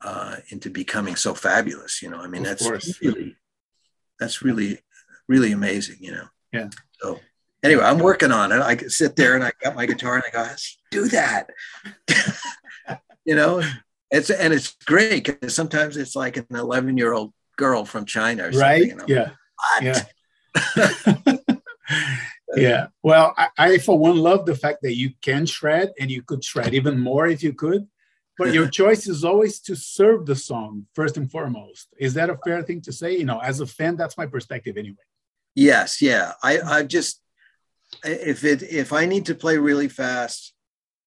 uh, 0.00 0.36
into 0.50 0.70
becoming 0.70 1.16
so 1.16 1.34
fabulous. 1.34 2.02
You 2.02 2.10
know, 2.10 2.18
I 2.18 2.26
mean, 2.26 2.42
of 2.42 2.48
that's 2.48 2.62
course. 2.62 3.00
really, 3.02 3.36
that's 4.18 4.42
really, 4.42 4.80
really 5.28 5.52
amazing. 5.52 5.96
You 6.00 6.12
know. 6.12 6.28
Yeah. 6.52 6.68
So 7.00 7.20
anyway, 7.62 7.84
I'm 7.84 7.98
working 7.98 8.32
on 8.32 8.52
it. 8.52 8.60
I 8.60 8.76
sit 8.76 9.16
there 9.16 9.34
and 9.34 9.44
I 9.44 9.52
got 9.62 9.76
my 9.76 9.86
guitar 9.86 10.16
and 10.16 10.24
I 10.26 10.30
go, 10.30 10.48
do 10.90 11.08
that. 11.08 11.50
you 13.24 13.34
know, 13.36 13.62
it's 14.10 14.30
and 14.30 14.54
it's 14.54 14.76
great 14.84 15.24
because 15.24 15.54
sometimes 15.54 15.96
it's 15.96 16.16
like 16.16 16.36
an 16.36 16.46
11 16.50 16.96
year 16.96 17.12
old 17.12 17.32
girl 17.56 17.84
from 17.84 18.06
China, 18.06 18.50
right? 18.54 18.84
You 18.84 18.96
know? 18.96 19.04
Yeah. 19.06 19.30
Yeah. 19.82 20.02
yeah. 22.56 22.86
Well, 23.02 23.34
I, 23.36 23.48
I, 23.58 23.78
for 23.78 23.98
one 23.98 24.16
love 24.16 24.46
the 24.46 24.54
fact 24.54 24.78
that 24.82 24.94
you 24.94 25.12
can 25.22 25.46
shred 25.46 25.92
and 26.00 26.10
you 26.10 26.22
could 26.22 26.44
shred 26.44 26.74
even 26.74 26.98
more 26.98 27.26
if 27.26 27.42
you 27.42 27.52
could. 27.52 27.86
But 28.36 28.54
your 28.54 28.68
choice 28.80 29.06
is 29.06 29.24
always 29.24 29.60
to 29.62 29.76
serve 29.76 30.26
the 30.26 30.36
song 30.36 30.86
first 30.94 31.16
and 31.16 31.30
foremost. 31.30 31.88
Is 31.98 32.14
that 32.14 32.30
a 32.30 32.38
fair 32.44 32.62
thing 32.62 32.80
to 32.82 32.92
say? 32.92 33.16
You 33.16 33.24
know, 33.24 33.40
as 33.40 33.60
a 33.60 33.66
fan, 33.66 33.96
that's 33.96 34.16
my 34.16 34.26
perspective 34.26 34.76
anyway. 34.76 34.96
Yes, 35.54 36.00
yeah. 36.00 36.32
I, 36.42 36.60
I 36.60 36.82
just 36.84 37.20
if 38.04 38.44
it 38.44 38.62
if 38.62 38.92
I 38.92 39.06
need 39.06 39.26
to 39.26 39.34
play 39.34 39.58
really 39.58 39.88
fast, 39.88 40.54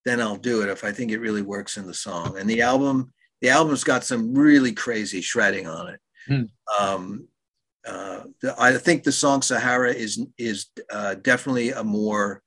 then 0.06 0.20
I'll 0.20 0.36
do 0.36 0.62
it 0.62 0.70
if 0.70 0.84
I 0.84 0.92
think 0.92 1.12
it 1.12 1.20
really 1.20 1.42
works 1.42 1.78
in 1.78 1.88
the 1.88 1.94
song. 1.94 2.38
And 2.38 2.50
the 2.50 2.62
album, 2.62 3.14
the 3.42 3.50
album's 3.50 3.84
got 3.84 4.04
some 4.04 4.34
really 4.34 4.74
crazy 4.74 5.22
shredding 5.22 5.68
on 5.68 5.88
it. 5.90 6.00
Hmm. 6.28 6.44
Um, 6.80 7.28
uh, 7.88 8.22
I 8.60 8.74
think 8.78 9.04
the 9.04 9.12
song 9.12 9.42
Sahara 9.42 9.92
is 9.94 10.24
is 10.38 10.68
uh, 10.92 11.16
definitely 11.16 11.72
a 11.72 11.84
more 11.84 12.42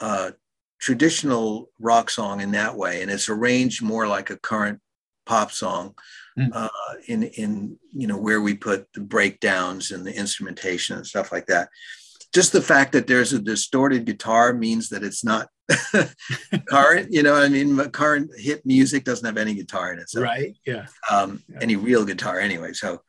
uh, 0.00 0.32
traditional 0.80 1.70
rock 1.78 2.10
song 2.10 2.40
in 2.40 2.52
that 2.52 2.76
way, 2.76 3.02
and 3.02 3.10
it's 3.10 3.28
arranged 3.28 3.82
more 3.82 4.06
like 4.06 4.30
a 4.30 4.38
current 4.38 4.80
pop 5.26 5.52
song. 5.52 5.94
Mm. 6.38 6.68
in 7.08 7.22
in 7.24 7.78
you 7.92 8.06
know 8.06 8.16
where 8.16 8.40
we 8.40 8.54
put 8.54 8.86
the 8.94 9.00
breakdowns 9.00 9.90
and 9.90 10.06
the 10.06 10.16
instrumentation 10.16 10.96
and 10.96 11.06
stuff 11.06 11.32
like 11.32 11.46
that. 11.46 11.68
Just 12.32 12.52
the 12.52 12.62
fact 12.62 12.92
that 12.92 13.08
there's 13.08 13.32
a 13.32 13.40
distorted 13.40 14.04
guitar 14.04 14.52
means 14.52 14.88
that 14.90 15.02
it's 15.02 15.24
not 15.24 15.48
current. 16.68 17.08
You 17.10 17.22
know, 17.22 17.34
I 17.34 17.48
mean, 17.48 17.76
current 17.90 18.30
hit 18.36 18.64
music 18.64 19.04
doesn't 19.04 19.24
have 19.24 19.36
any 19.36 19.54
guitar 19.54 19.92
in 19.92 19.98
it. 19.98 20.10
So, 20.10 20.20
right. 20.20 20.54
Yeah. 20.66 20.86
Um, 21.10 21.42
yeah. 21.48 21.58
Any 21.60 21.76
real 21.76 22.04
guitar, 22.04 22.38
anyway. 22.38 22.72
So 22.72 23.00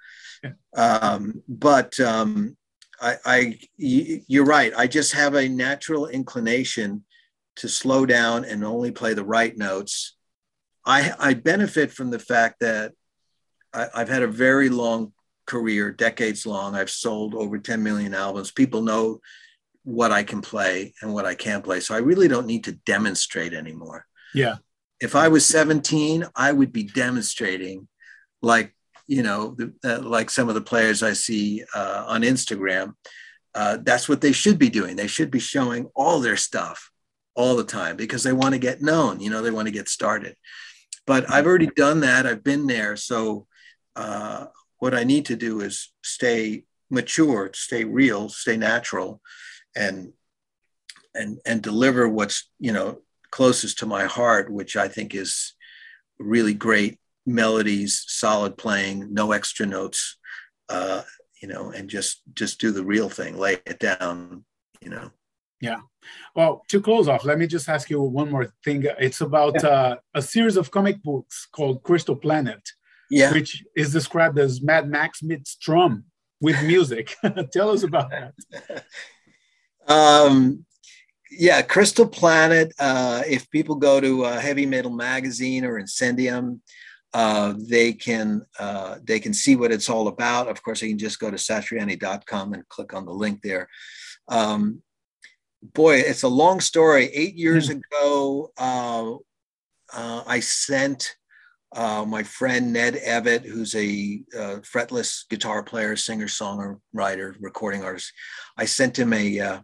um, 0.76 1.42
but 1.48 2.00
um, 2.00 2.56
I, 3.02 3.16
I, 3.26 3.60
you're 3.78 4.46
right. 4.46 4.74
I 4.76 4.88
just 4.88 5.14
have 5.14 5.36
a 5.36 5.48
natural 5.48 6.08
inclination 6.08 7.04
to 7.58 7.68
slow 7.68 8.06
down 8.06 8.46
and 8.46 8.64
only 8.64 8.92
play 8.92 9.14
the 9.14 9.24
right 9.24 9.56
notes. 9.58 10.16
I, 10.86 11.14
I 11.20 11.34
benefit 11.34 11.92
from 11.92 12.10
the 12.10 12.20
fact 12.20 12.62
that 12.62 12.94
I, 13.74 13.88
I've 13.94 14.10
had 14.10 14.24
a 14.24 14.28
very 14.28 14.70
long 14.70 15.14
career, 15.46 15.92
decades 15.92 16.46
long. 16.46 16.76
I've 16.76 16.90
sold 16.90 17.36
over 17.36 17.58
10 17.58 17.84
million 17.84 18.14
albums. 18.14 18.52
People 18.52 18.82
know 18.82 19.20
what 19.84 20.12
I 20.12 20.24
can 20.24 20.42
play 20.42 20.94
and 21.02 21.14
what 21.14 21.26
I 21.26 21.36
can't 21.36 21.64
play. 21.64 21.80
So 21.80 21.96
I 21.96 22.00
really 22.00 22.28
don't 22.28 22.48
need 22.48 22.66
to 22.66 22.74
demonstrate 22.74 23.54
anymore. 23.54 24.06
Yeah. 24.34 24.58
If 25.02 25.16
I 25.16 25.30
was 25.30 25.46
17, 25.46 26.26
I 26.36 26.52
would 26.52 26.72
be 26.72 26.84
demonstrating 26.84 27.88
like 28.42 28.76
you 29.10 29.24
know, 29.24 29.56
the, 29.58 29.74
uh, 29.84 30.02
like 30.08 30.30
some 30.30 30.50
of 30.50 30.56
the 30.56 30.62
players 30.62 31.02
I 31.02 31.14
see 31.14 31.64
uh, 31.74 32.06
on 32.08 32.22
Instagram, 32.22 32.94
uh, 33.56 33.80
that's 33.82 34.08
what 34.08 34.22
they 34.22 34.32
should 34.32 34.60
be 34.60 34.70
doing. 34.70 34.96
They 34.96 35.08
should 35.08 35.32
be 35.32 35.40
showing 35.40 35.90
all 35.96 36.20
their 36.20 36.38
stuff 36.38 36.92
all 37.36 37.56
the 37.56 37.64
time 37.64 37.96
because 37.96 38.22
they 38.22 38.34
want 38.34 38.54
to 38.54 38.60
get 38.60 38.84
known. 38.84 39.20
You 39.20 39.32
know, 39.32 39.42
they 39.42 39.50
want 39.50 39.68
to 39.68 39.74
get 39.74 39.90
started. 39.90 40.36
But 41.08 41.28
I've 41.28 41.48
already 41.48 41.72
done 41.76 42.02
that. 42.02 42.28
I've 42.28 42.44
been 42.44 42.68
there. 42.68 42.96
So 42.96 43.48
uh, 43.96 44.46
what 44.78 44.94
I 44.94 45.04
need 45.04 45.26
to 45.26 45.36
do 45.36 45.62
is 45.62 45.92
stay 46.04 46.66
mature, 46.92 47.50
stay 47.56 47.86
real, 47.86 48.30
stay 48.30 48.58
natural, 48.58 49.22
and 49.76 50.14
and 51.16 51.40
and 51.48 51.64
deliver 51.64 52.08
what's 52.08 52.48
you 52.60 52.74
know 52.74 53.02
closest 53.32 53.80
to 53.80 53.88
my 53.88 54.06
heart, 54.06 54.52
which 54.52 54.76
I 54.76 54.88
think 54.88 55.16
is 55.16 55.54
really 56.20 56.54
great 56.54 57.00
melodies, 57.30 58.04
solid 58.08 58.58
playing, 58.58 59.14
no 59.14 59.32
extra 59.32 59.66
notes, 59.66 60.18
uh, 60.70 61.04
you 61.42 61.48
know, 61.48 61.72
and 61.72 61.90
just 61.90 62.22
just 62.34 62.60
do 62.60 62.72
the 62.72 62.84
real 62.84 63.10
thing, 63.10 63.38
lay 63.38 63.58
it 63.66 63.80
down, 63.80 64.44
you 64.82 64.90
know. 64.90 65.12
Yeah. 65.62 65.80
Well, 66.36 66.64
to 66.70 66.82
close 66.82 67.08
off, 67.08 67.26
let 67.26 67.38
me 67.38 67.48
just 67.48 67.68
ask 67.68 67.90
you 67.90 68.02
one 68.02 68.32
more 68.32 68.54
thing. 68.64 68.86
It's 69.00 69.22
about 69.22 69.56
yeah. 69.62 69.70
uh, 69.70 69.96
a 70.14 70.22
series 70.22 70.58
of 70.58 70.72
comic 70.72 71.04
books 71.04 71.48
called 71.52 71.84
Crystal 71.84 72.16
Planet, 72.16 72.62
yeah. 73.12 73.32
which 73.34 73.64
is 73.76 73.92
described 73.92 74.40
as 74.40 74.62
Mad 74.62 74.90
Max 74.90 75.22
meets 75.22 75.56
Tron 75.58 76.06
with 76.40 76.62
music. 76.64 77.16
Tell 77.52 77.70
us 77.70 77.84
about 77.84 78.12
that. 78.12 78.34
Um, 79.88 80.68
yeah, 81.32 81.64
Crystal 81.64 82.08
Planet. 82.08 82.74
Uh, 82.78 83.24
if 83.28 83.50
people 83.50 83.74
go 83.76 84.00
to 84.00 84.26
uh, 84.26 84.40
Heavy 84.40 84.68
Metal 84.68 84.92
Magazine 84.92 85.66
or 85.66 85.82
Incendium, 85.82 86.60
uh, 87.14 87.54
they 87.58 87.94
can 87.94 88.46
uh, 88.60 88.98
they 89.04 89.20
can 89.20 89.34
see 89.34 89.56
what 89.56 89.72
it's 89.72 89.90
all 89.90 90.08
about. 90.08 90.48
Of 90.48 90.62
course, 90.62 90.82
they 90.82 90.90
can 90.90 90.98
just 90.98 91.20
go 91.20 91.32
to 91.32 91.38
satriani.com 91.38 92.54
and 92.54 92.68
click 92.70 92.94
on 92.94 93.06
the 93.06 93.14
link 93.14 93.42
there. 93.42 93.68
Um, 94.28 94.82
boy, 95.62 95.98
it's 95.98 96.24
a 96.24 96.28
long 96.28 96.60
story. 96.60 97.06
Eight 97.14 97.36
years 97.36 97.70
mm. 97.70 97.82
ago, 97.82 98.52
uh, 98.58 99.14
uh, 99.94 100.24
I 100.28 100.40
sent 100.40 101.16
uh, 101.76 102.06
my 102.08 102.24
friend 102.24 102.74
Ned 102.74 102.96
Evett, 102.96 103.46
who's 103.46 103.74
a 103.76 104.22
fretless 104.62 105.28
guitar 105.30 105.64
player, 105.64 105.96
singer, 105.96 106.28
songwriter, 106.28 107.36
recording 107.40 107.84
artist. 107.84 108.12
I 108.58 108.66
sent 108.66 108.98
him 108.98 109.14
a 109.14 109.62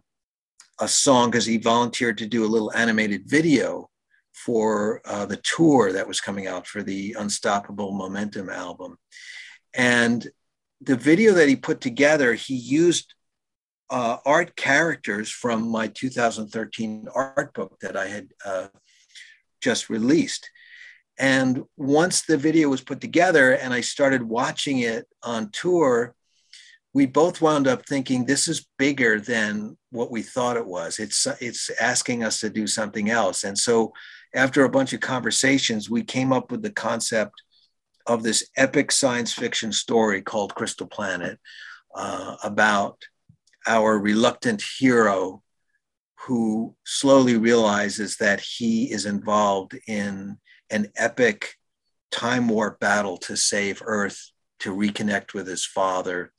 a 0.78 0.88
song 0.88 1.30
because 1.30 1.46
he 1.46 1.56
volunteered 1.56 2.18
to 2.18 2.26
do 2.26 2.44
a 2.44 2.46
little 2.46 2.70
animated 2.74 3.22
video 3.24 3.88
for 4.36 5.00
uh, 5.06 5.26
the 5.26 5.38
tour 5.38 5.92
that 5.92 6.06
was 6.06 6.20
coming 6.20 6.46
out 6.46 6.66
for 6.66 6.82
the 6.82 7.16
Unstoppable 7.18 7.92
Momentum 7.92 8.50
album. 8.50 8.98
And 9.74 10.26
the 10.80 10.96
video 10.96 11.32
that 11.32 11.48
he 11.48 11.56
put 11.56 11.80
together, 11.80 12.34
he 12.34 12.54
used 12.54 13.14
uh, 13.88 14.18
art 14.26 14.54
characters 14.56 15.30
from 15.30 15.68
my 15.68 15.88
2013 15.88 17.08
art 17.14 17.54
book 17.54 17.78
that 17.80 17.96
I 17.96 18.08
had 18.08 18.28
uh, 18.44 18.68
just 19.60 19.88
released. 19.88 20.50
And 21.18 21.64
once 21.76 22.22
the 22.22 22.36
video 22.36 22.68
was 22.68 22.82
put 22.82 23.00
together 23.00 23.52
and 23.52 23.72
I 23.72 23.80
started 23.80 24.22
watching 24.22 24.80
it 24.80 25.06
on 25.22 25.50
tour, 25.50 26.14
we 26.92 27.06
both 27.06 27.40
wound 27.40 27.66
up 27.66 27.86
thinking 27.86 28.24
this 28.24 28.48
is 28.48 28.66
bigger 28.78 29.20
than 29.20 29.76
what 29.90 30.10
we 30.10 30.22
thought 30.22 30.56
it 30.56 30.66
was. 30.66 30.98
It's 30.98 31.26
it's 31.40 31.70
asking 31.80 32.24
us 32.24 32.40
to 32.40 32.50
do 32.50 32.66
something 32.66 33.10
else. 33.10 33.44
And 33.44 33.56
so 33.58 33.92
after 34.34 34.64
a 34.64 34.68
bunch 34.68 34.92
of 34.92 35.00
conversations, 35.00 35.90
we 35.90 36.02
came 36.02 36.32
up 36.32 36.50
with 36.50 36.62
the 36.62 36.70
concept 36.70 37.42
of 38.06 38.22
this 38.22 38.48
epic 38.56 38.92
science 38.92 39.32
fiction 39.32 39.72
story 39.72 40.22
called 40.22 40.54
Crystal 40.54 40.86
Planet 40.86 41.38
uh, 41.94 42.36
about 42.42 42.98
our 43.66 43.98
reluctant 43.98 44.62
hero 44.78 45.42
who 46.26 46.74
slowly 46.84 47.36
realizes 47.36 48.16
that 48.16 48.40
he 48.40 48.90
is 48.90 49.06
involved 49.06 49.78
in 49.86 50.38
an 50.70 50.90
epic 50.96 51.54
time 52.10 52.48
warp 52.48 52.80
battle 52.80 53.16
to 53.16 53.36
save 53.36 53.82
Earth, 53.84 54.30
to 54.60 54.74
reconnect 54.74 55.34
with 55.34 55.46
his 55.46 55.64
father, 55.64 56.32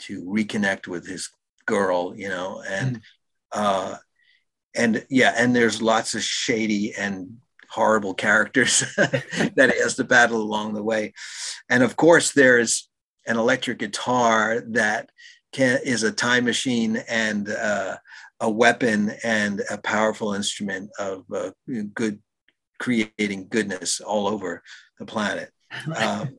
to 0.00 0.24
reconnect 0.24 0.86
with 0.86 1.06
his 1.06 1.30
girl, 1.66 2.14
you 2.16 2.28
know, 2.28 2.62
and 2.68 2.96
mm. 2.96 3.02
uh, 3.52 3.96
and 4.74 5.04
yeah, 5.10 5.34
and 5.36 5.54
there's 5.54 5.82
lots 5.82 6.14
of 6.14 6.22
shady 6.22 6.94
and 6.96 7.38
horrible 7.68 8.14
characters 8.14 8.80
that 8.96 9.72
he 9.74 9.80
has 9.80 9.94
to 9.96 10.04
battle 10.04 10.40
along 10.40 10.74
the 10.74 10.82
way. 10.82 11.12
And 11.68 11.82
of 11.82 11.96
course, 11.96 12.32
there's 12.32 12.88
an 13.26 13.36
electric 13.36 13.78
guitar 13.78 14.62
that 14.70 15.10
can, 15.52 15.78
is 15.84 16.02
a 16.02 16.12
time 16.12 16.44
machine 16.44 16.96
and 17.08 17.48
uh, 17.48 17.96
a 18.40 18.50
weapon 18.50 19.12
and 19.22 19.62
a 19.70 19.78
powerful 19.78 20.34
instrument 20.34 20.90
of 20.98 21.24
uh, 21.34 21.50
good 21.94 22.20
creating 22.78 23.46
goodness 23.48 24.00
all 24.00 24.26
over 24.26 24.62
the 24.98 25.06
planet. 25.06 25.50
Um, 25.96 26.36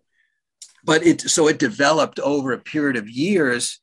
but 0.83 1.05
it 1.05 1.21
so 1.21 1.47
it 1.47 1.59
developed 1.59 2.19
over 2.19 2.51
a 2.51 2.59
period 2.59 2.97
of 2.97 3.09
years 3.09 3.79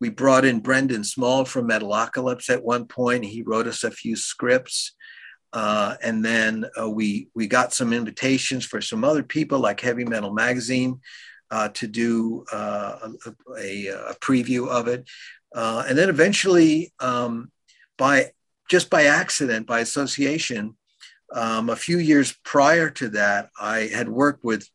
we 0.00 0.10
brought 0.10 0.44
in 0.44 0.60
Brendan 0.60 1.04
Small 1.04 1.44
from 1.44 1.68
Metalocalypse 1.68 2.50
at 2.50 2.64
one 2.64 2.86
point. 2.86 3.24
He 3.24 3.42
wrote 3.42 3.66
us 3.66 3.84
a 3.84 3.90
few 3.90 4.16
scripts. 4.16 4.94
Uh, 5.52 5.96
and 6.02 6.24
then 6.24 6.66
uh, 6.78 6.88
we 6.88 7.28
we 7.34 7.46
got 7.46 7.72
some 7.72 7.92
invitations 7.92 8.66
for 8.66 8.82
some 8.82 9.02
other 9.02 9.22
people 9.22 9.58
like 9.58 9.80
Heavy 9.80 10.04
Metal 10.04 10.32
Magazine 10.32 11.00
uh, 11.50 11.70
to 11.70 11.86
do 11.86 12.44
uh, 12.52 13.08
a, 13.58 13.86
a, 13.86 14.14
preview 14.20 14.68
of 14.68 14.88
it, 14.88 15.08
uh, 15.54 15.84
and 15.88 15.96
then 15.96 16.10
eventually, 16.10 16.92
um, 17.00 17.50
by 17.96 18.32
just 18.68 18.90
by 18.90 19.04
accident, 19.04 19.66
by 19.66 19.80
association, 19.80 20.76
um, 21.34 21.70
a 21.70 21.76
few 21.76 21.98
years 21.98 22.36
prior 22.44 22.90
to 22.90 23.08
that, 23.08 23.48
I 23.58 23.90
had 23.92 24.10
worked 24.10 24.44
with 24.44 24.68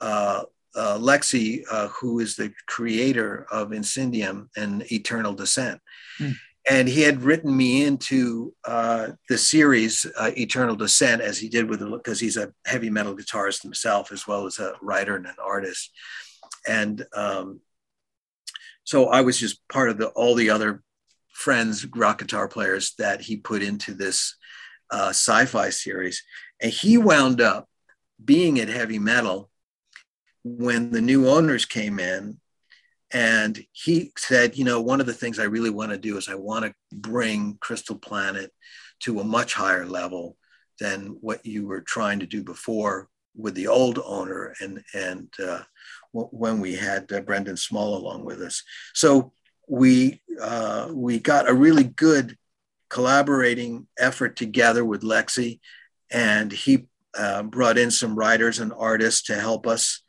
uh, 0.00 0.44
uh, 0.76 0.98
Lexi, 0.98 1.62
uh, 1.70 1.88
who 1.88 2.20
is 2.20 2.36
the 2.36 2.52
creator 2.66 3.46
of 3.50 3.70
Incendium 3.70 4.48
and 4.56 4.90
Eternal 4.92 5.34
Descent. 5.34 5.80
Mm. 6.18 6.34
And 6.68 6.88
he 6.88 7.02
had 7.02 7.22
written 7.22 7.54
me 7.54 7.84
into 7.84 8.54
uh, 8.64 9.08
the 9.28 9.36
series 9.36 10.06
uh, 10.18 10.30
Eternal 10.36 10.76
Descent, 10.76 11.20
as 11.20 11.38
he 11.38 11.48
did 11.48 11.68
with 11.68 11.80
because 11.80 12.20
he's 12.20 12.38
a 12.38 12.52
heavy 12.64 12.88
metal 12.88 13.14
guitarist 13.14 13.62
himself, 13.62 14.10
as 14.12 14.26
well 14.26 14.46
as 14.46 14.58
a 14.58 14.72
writer 14.80 15.16
and 15.16 15.26
an 15.26 15.36
artist. 15.44 15.90
And 16.66 17.04
um, 17.14 17.60
so 18.84 19.08
I 19.08 19.20
was 19.20 19.38
just 19.38 19.66
part 19.68 19.90
of 19.90 19.98
the 19.98 20.08
all 20.08 20.34
the 20.34 20.50
other 20.50 20.82
friends, 21.34 21.86
rock 21.94 22.18
guitar 22.18 22.48
players 22.48 22.94
that 22.98 23.20
he 23.20 23.36
put 23.36 23.62
into 23.62 23.92
this 23.92 24.36
uh, 24.90 25.10
sci-fi 25.10 25.68
series. 25.68 26.22
And 26.62 26.72
he 26.72 26.96
wound 26.96 27.42
up 27.42 27.68
being 28.24 28.58
at 28.58 28.68
heavy 28.68 28.98
metal 28.98 29.50
when 30.44 30.90
the 30.90 31.00
new 31.00 31.28
owners 31.28 31.64
came 31.64 31.98
in 31.98 32.38
and 33.12 33.64
he 33.72 34.12
said 34.16 34.56
you 34.56 34.64
know 34.64 34.80
one 34.80 35.00
of 35.00 35.06
the 35.06 35.12
things 35.12 35.38
i 35.38 35.44
really 35.44 35.70
want 35.70 35.90
to 35.90 35.98
do 35.98 36.16
is 36.16 36.28
i 36.28 36.34
want 36.34 36.64
to 36.64 36.74
bring 36.92 37.56
crystal 37.60 37.96
planet 37.96 38.50
to 39.00 39.20
a 39.20 39.24
much 39.24 39.54
higher 39.54 39.86
level 39.86 40.36
than 40.80 41.16
what 41.20 41.44
you 41.44 41.66
were 41.66 41.80
trying 41.80 42.18
to 42.20 42.26
do 42.26 42.42
before 42.42 43.08
with 43.36 43.54
the 43.54 43.66
old 43.66 43.98
owner 44.04 44.54
and 44.60 44.82
and 44.94 45.28
uh, 45.44 45.62
when 46.12 46.60
we 46.60 46.74
had 46.74 47.10
uh, 47.12 47.20
brendan 47.20 47.56
small 47.56 47.96
along 47.96 48.24
with 48.24 48.40
us. 48.40 48.62
So 48.92 49.32
we 49.68 50.22
uh, 50.40 50.88
we 50.92 51.18
got 51.18 51.48
a 51.48 51.54
really 51.54 51.84
good 51.84 52.36
collaborating 52.88 53.86
effort 53.98 54.36
together 54.36 54.84
with 54.84 55.02
lexi 55.02 55.60
and 56.10 56.52
he 56.52 56.86
uh, 57.16 57.42
brought 57.42 57.78
in 57.78 57.90
some 57.90 58.14
writers 58.14 58.58
and 58.58 58.72
artists 58.76 59.22
to 59.22 59.34
help 59.34 59.66
us 59.66 60.02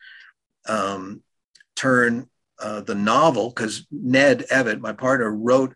um, 0.67 1.23
turn 1.75 2.30
uh, 2.60 2.82
the 2.82 2.95
novel 2.95 3.49
because 3.49 3.86
Ned 3.91 4.45
Evett, 4.51 4.80
my 4.80 4.93
partner, 4.93 5.32
wrote 5.32 5.75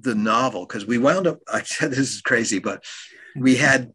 the 0.00 0.14
novel 0.14 0.66
because 0.66 0.86
we 0.86 0.98
wound 0.98 1.26
up. 1.26 1.40
I 1.52 1.62
said 1.62 1.90
this 1.90 2.14
is 2.14 2.20
crazy, 2.20 2.58
but 2.58 2.84
we 3.36 3.56
had 3.56 3.92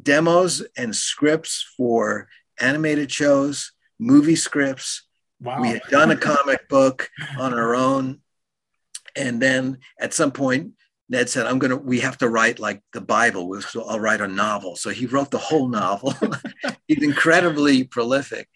demos 0.00 0.62
and 0.76 0.94
scripts 0.94 1.66
for 1.76 2.28
animated 2.60 3.10
shows, 3.10 3.72
movie 3.98 4.36
scripts. 4.36 5.04
Wow. 5.40 5.60
We 5.60 5.68
had 5.68 5.82
done 5.90 6.10
a 6.10 6.16
comic 6.16 6.68
book 6.68 7.08
on 7.38 7.54
our 7.54 7.76
own, 7.76 8.20
And 9.14 9.40
then 9.40 9.78
at 10.00 10.12
some 10.12 10.32
point, 10.32 10.72
Ned 11.10 11.30
said, 11.30 11.46
I'm 11.46 11.58
going 11.58 11.70
to, 11.70 11.76
we 11.76 12.00
have 12.00 12.18
to 12.18 12.28
write 12.28 12.58
like 12.58 12.82
the 12.92 13.00
Bible. 13.00 13.60
So 13.62 13.84
I'll 13.84 14.00
write 14.00 14.20
a 14.20 14.28
novel. 14.28 14.76
So 14.76 14.90
he 14.90 15.06
wrote 15.06 15.30
the 15.30 15.38
whole 15.38 15.68
novel. 15.68 16.14
He's 16.86 17.02
incredibly 17.02 17.84
prolific. 17.84 18.48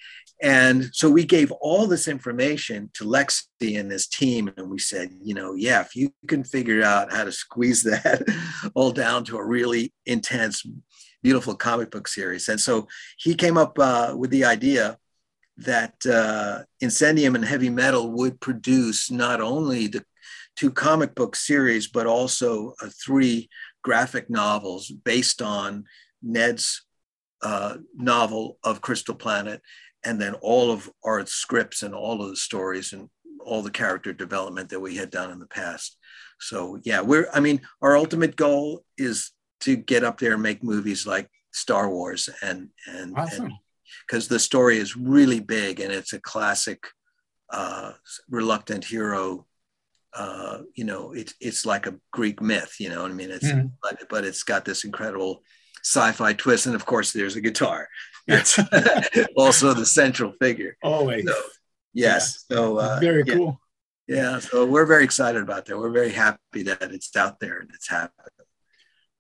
And 0.42 0.90
so 0.92 1.08
we 1.08 1.24
gave 1.24 1.52
all 1.52 1.86
this 1.86 2.08
information 2.08 2.90
to 2.94 3.04
Lexi 3.04 3.78
and 3.78 3.90
his 3.90 4.08
team. 4.08 4.52
And 4.56 4.68
we 4.68 4.78
said, 4.78 5.10
you 5.22 5.34
know, 5.34 5.54
yeah, 5.54 5.80
if 5.80 5.94
you 5.94 6.12
can 6.26 6.42
figure 6.42 6.82
out 6.82 7.12
how 7.12 7.24
to 7.24 7.32
squeeze 7.32 7.82
that 7.84 8.22
all 8.74 8.90
down 8.92 9.24
to 9.26 9.38
a 9.38 9.44
really 9.44 9.94
intense, 10.04 10.66
beautiful 11.22 11.54
comic 11.54 11.90
book 11.90 12.08
series. 12.08 12.48
And 12.48 12.60
so 12.60 12.88
he 13.16 13.34
came 13.34 13.56
up 13.56 13.78
uh, 13.78 14.14
with 14.18 14.30
the 14.30 14.44
idea 14.44 14.98
that 15.58 15.94
uh, 16.06 16.64
Incendium 16.82 17.34
and 17.34 17.44
Heavy 17.44 17.70
Metal 17.70 18.10
would 18.10 18.40
produce 18.40 19.10
not 19.10 19.40
only 19.40 19.86
the 19.86 20.04
two 20.56 20.70
comic 20.70 21.14
book 21.14 21.36
series, 21.36 21.88
but 21.88 22.06
also 22.06 22.74
uh, 22.82 22.88
three 23.04 23.48
graphic 23.82 24.30
novels 24.30 24.90
based 24.90 25.42
on 25.42 25.84
Ned's 26.22 26.84
uh, 27.42 27.76
novel 27.94 28.58
of 28.62 28.80
Crystal 28.80 29.14
Planet, 29.14 29.60
and 30.04 30.20
then 30.20 30.34
all 30.34 30.70
of 30.70 30.90
our 31.04 31.24
scripts 31.26 31.82
and 31.82 31.94
all 31.94 32.22
of 32.22 32.28
the 32.28 32.36
stories 32.36 32.92
and 32.92 33.08
all 33.44 33.62
the 33.62 33.70
character 33.70 34.12
development 34.12 34.68
that 34.68 34.80
we 34.80 34.96
had 34.96 35.10
done 35.10 35.30
in 35.30 35.38
the 35.38 35.46
past. 35.46 35.96
So 36.40 36.78
yeah, 36.84 37.00
we're 37.00 37.28
I 37.32 37.40
mean, 37.40 37.60
our 37.80 37.96
ultimate 37.96 38.36
goal 38.36 38.84
is 38.96 39.32
to 39.60 39.76
get 39.76 40.04
up 40.04 40.18
there 40.18 40.34
and 40.34 40.42
make 40.42 40.62
movies 40.62 41.06
like 41.06 41.28
Star 41.52 41.88
Wars 41.88 42.28
and 42.42 42.68
and 42.86 43.14
because 44.06 44.28
the 44.28 44.38
story 44.38 44.78
is 44.78 44.96
really 44.96 45.40
big 45.40 45.80
and 45.80 45.92
it's 45.92 46.12
a 46.12 46.20
classic 46.20 46.84
uh, 47.50 47.92
reluctant 48.28 48.84
hero 48.84 49.46
uh, 50.14 50.58
you 50.74 50.84
know, 50.84 51.12
it's 51.12 51.34
it's 51.40 51.64
like 51.64 51.86
a 51.86 51.94
Greek 52.12 52.40
myth, 52.42 52.76
you 52.78 52.88
know 52.90 53.02
what 53.02 53.10
I 53.10 53.14
mean? 53.14 53.30
It's 53.30 53.50
mm. 53.50 53.70
but, 53.82 54.08
but 54.08 54.24
it's 54.24 54.42
got 54.42 54.64
this 54.64 54.84
incredible 54.84 55.42
sci-fi 55.82 56.32
twist, 56.34 56.66
and 56.66 56.74
of 56.74 56.86
course, 56.86 57.12
there's 57.12 57.36
a 57.36 57.40
guitar. 57.40 57.88
It's 58.28 58.56
also 59.36 59.74
the 59.74 59.84
central 59.84 60.32
figure. 60.40 60.76
Always. 60.80 61.26
So, 61.26 61.34
yes. 61.92 62.44
Yeah. 62.48 62.56
So 62.56 62.78
uh, 62.78 63.00
very 63.00 63.24
yeah. 63.26 63.34
cool. 63.34 63.60
Yeah. 64.06 64.38
So 64.38 64.64
we're 64.64 64.86
very 64.86 65.02
excited 65.02 65.42
about 65.42 65.66
that. 65.66 65.76
We're 65.76 65.90
very 65.90 66.12
happy 66.12 66.62
that 66.62 66.92
it's 66.92 67.16
out 67.16 67.40
there 67.40 67.58
and 67.58 67.68
it's 67.74 67.88
happening. 67.88 68.28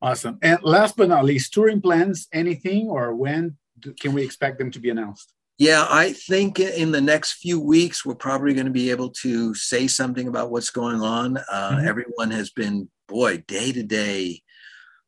Awesome. 0.00 0.38
And 0.40 0.60
last 0.62 0.96
but 0.96 1.08
not 1.08 1.24
least, 1.24 1.52
touring 1.52 1.80
plans, 1.80 2.28
anything 2.32 2.88
or 2.88 3.12
when 3.12 3.56
can 4.00 4.12
we 4.12 4.22
expect 4.22 4.58
them 4.58 4.70
to 4.70 4.78
be 4.78 4.90
announced? 4.90 5.32
Yeah, 5.62 5.86
I 5.88 6.12
think 6.12 6.58
in 6.58 6.90
the 6.90 7.00
next 7.00 7.34
few 7.34 7.60
weeks, 7.60 8.04
we're 8.04 8.16
probably 8.16 8.52
going 8.52 8.66
to 8.66 8.72
be 8.72 8.90
able 8.90 9.10
to 9.22 9.54
say 9.54 9.86
something 9.86 10.26
about 10.26 10.50
what's 10.50 10.70
going 10.70 11.02
on. 11.02 11.36
Uh, 11.36 11.70
mm-hmm. 11.76 11.86
Everyone 11.86 12.32
has 12.32 12.50
been, 12.50 12.88
boy, 13.06 13.44
day 13.46 13.70
to 13.70 13.84
day 13.84 14.42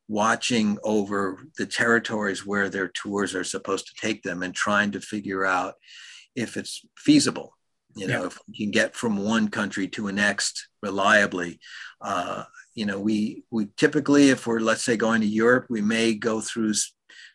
watching 0.07 0.77
over 0.81 1.45
the 1.57 1.65
territories 1.65 2.45
where 2.45 2.69
their 2.69 2.87
tours 2.87 3.35
are 3.35 3.43
supposed 3.43 3.87
to 3.87 3.93
take 3.99 4.23
them 4.23 4.43
and 4.43 4.55
trying 4.55 4.91
to 4.91 5.01
figure 5.01 5.43
out 5.43 5.73
if 6.37 6.55
it's 6.55 6.85
feasible. 6.97 7.57
You 7.97 8.07
know, 8.07 8.21
yeah. 8.21 8.27
if 8.27 8.39
we 8.47 8.55
can 8.55 8.71
get 8.71 8.95
from 8.95 9.17
one 9.17 9.49
country 9.49 9.89
to 9.89 10.07
a 10.07 10.13
next 10.13 10.69
reliably. 10.81 11.59
Uh, 11.99 12.45
you 12.75 12.85
know, 12.85 13.01
we 13.01 13.43
we 13.51 13.67
typically, 13.75 14.29
if 14.29 14.47
we're 14.47 14.61
let's 14.61 14.85
say 14.85 14.95
going 14.95 15.19
to 15.19 15.27
Europe, 15.27 15.65
we 15.69 15.81
may 15.81 16.13
go 16.13 16.39
through 16.39 16.75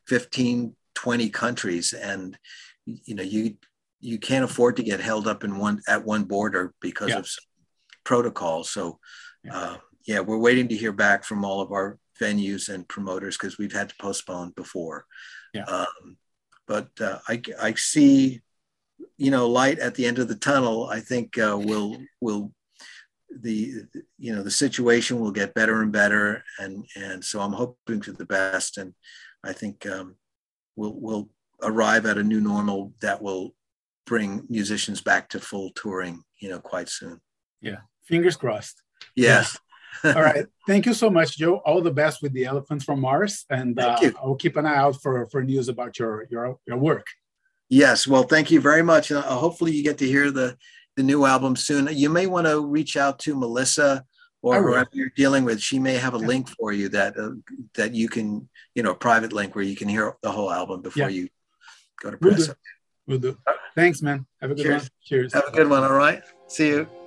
15, 0.06 0.74
20 0.94 1.28
countries 1.28 1.92
and 1.92 2.38
you 3.04 3.14
know 3.14 3.22
you 3.22 3.56
you 4.00 4.18
can't 4.18 4.44
afford 4.44 4.76
to 4.76 4.82
get 4.82 5.00
held 5.00 5.28
up 5.28 5.44
in 5.44 5.58
one 5.58 5.80
at 5.88 6.04
one 6.04 6.24
border 6.24 6.74
because 6.80 7.10
yeah. 7.10 7.18
of 7.18 7.28
protocols. 8.04 8.70
So 8.70 8.98
yeah. 9.44 9.56
Uh, 9.56 9.76
yeah, 10.06 10.20
we're 10.20 10.38
waiting 10.38 10.68
to 10.68 10.76
hear 10.76 10.92
back 10.92 11.24
from 11.24 11.44
all 11.44 11.60
of 11.60 11.72
our 11.72 11.98
venues 12.20 12.68
and 12.68 12.88
promoters 12.88 13.36
because 13.36 13.58
we've 13.58 13.72
had 13.72 13.90
to 13.90 13.94
postpone 14.00 14.52
before. 14.56 15.04
Yeah. 15.54 15.64
Um, 15.64 16.16
but 16.66 16.88
uh, 17.00 17.18
I 17.28 17.42
I 17.60 17.74
see 17.74 18.40
you 19.16 19.30
know 19.30 19.48
light 19.48 19.78
at 19.78 19.94
the 19.94 20.06
end 20.06 20.18
of 20.18 20.28
the 20.28 20.34
tunnel. 20.36 20.86
I 20.86 21.00
think 21.00 21.38
uh, 21.38 21.58
will 21.60 21.98
will 22.20 22.52
the 23.30 23.84
you 24.18 24.34
know 24.34 24.42
the 24.42 24.50
situation 24.50 25.20
will 25.20 25.30
get 25.30 25.54
better 25.54 25.82
and 25.82 25.92
better 25.92 26.42
and 26.58 26.84
and 26.96 27.24
so 27.24 27.40
i'm 27.40 27.52
hoping 27.52 28.02
for 28.02 28.10
the 28.12 28.26
best 28.26 28.76
and 28.76 28.92
i 29.44 29.52
think 29.52 29.86
um, 29.86 30.16
we'll 30.76 30.94
we'll 30.98 31.28
arrive 31.62 32.06
at 32.06 32.18
a 32.18 32.22
new 32.22 32.40
normal 32.40 32.92
that 33.00 33.22
will 33.22 33.54
bring 34.06 34.46
musicians 34.48 35.00
back 35.00 35.28
to 35.30 35.40
full 35.40 35.70
touring, 35.74 36.22
you 36.38 36.48
know, 36.48 36.58
quite 36.58 36.88
soon. 36.88 37.20
Yeah, 37.60 37.78
fingers 38.04 38.36
crossed. 38.36 38.82
Yes. 39.14 39.58
All 40.04 40.12
right. 40.22 40.46
Thank 40.66 40.86
you 40.86 40.94
so 40.94 41.10
much, 41.10 41.36
Joe. 41.36 41.56
All 41.66 41.80
the 41.82 41.90
best 41.90 42.22
with 42.22 42.32
the 42.32 42.44
Elephants 42.44 42.84
from 42.84 43.00
Mars, 43.00 43.44
and 43.50 43.78
uh, 43.78 43.98
I'll 44.22 44.36
keep 44.36 44.56
an 44.56 44.66
eye 44.66 44.76
out 44.76 45.00
for 45.00 45.26
for 45.26 45.42
news 45.42 45.68
about 45.68 45.98
your 45.98 46.26
your 46.30 46.58
your 46.66 46.76
work. 46.76 47.06
Yes. 47.68 48.06
Well, 48.06 48.24
thank 48.24 48.50
you 48.50 48.60
very 48.60 48.82
much. 48.82 49.12
Uh, 49.12 49.22
hopefully, 49.22 49.72
you 49.72 49.82
get 49.82 49.98
to 49.98 50.06
hear 50.06 50.30
the 50.30 50.56
the 50.96 51.02
new 51.02 51.24
album 51.24 51.56
soon. 51.56 51.88
You 51.92 52.10
may 52.10 52.26
want 52.26 52.46
to 52.46 52.64
reach 52.64 52.96
out 52.96 53.18
to 53.20 53.34
Melissa 53.34 54.04
or 54.42 54.62
whoever 54.62 54.88
you're 54.92 55.12
dealing 55.16 55.44
with. 55.44 55.60
She 55.60 55.78
may 55.78 55.94
have 55.94 56.14
a 56.14 56.18
link 56.18 56.48
for 56.48 56.72
you 56.72 56.88
that 56.90 57.16
uh, 57.16 57.30
that 57.74 57.94
you 57.94 58.08
can, 58.08 58.48
you 58.74 58.82
know, 58.82 58.92
a 58.92 58.96
private 58.96 59.32
link 59.32 59.54
where 59.54 59.64
you 59.64 59.76
can 59.76 59.88
hear 59.88 60.16
the 60.22 60.32
whole 60.32 60.50
album 60.50 60.82
before 60.82 61.10
yeah. 61.10 61.22
you 61.22 61.28
go 62.00 62.10
to 62.10 62.16
press. 62.16 62.38
We'll 62.38 62.46
do. 62.46 62.54
We'll 63.06 63.18
do. 63.18 63.38
Thanks, 63.74 64.02
man. 64.02 64.26
Have 64.40 64.50
a 64.50 64.54
good 64.54 64.62
Cheers. 64.64 64.82
one. 64.82 64.90
Cheers. 65.04 65.34
Have 65.34 65.44
a 65.48 65.52
good 65.52 65.68
one. 65.68 65.84
All 65.84 65.92
right. 65.92 66.22
See 66.48 66.68
you. 66.68 66.99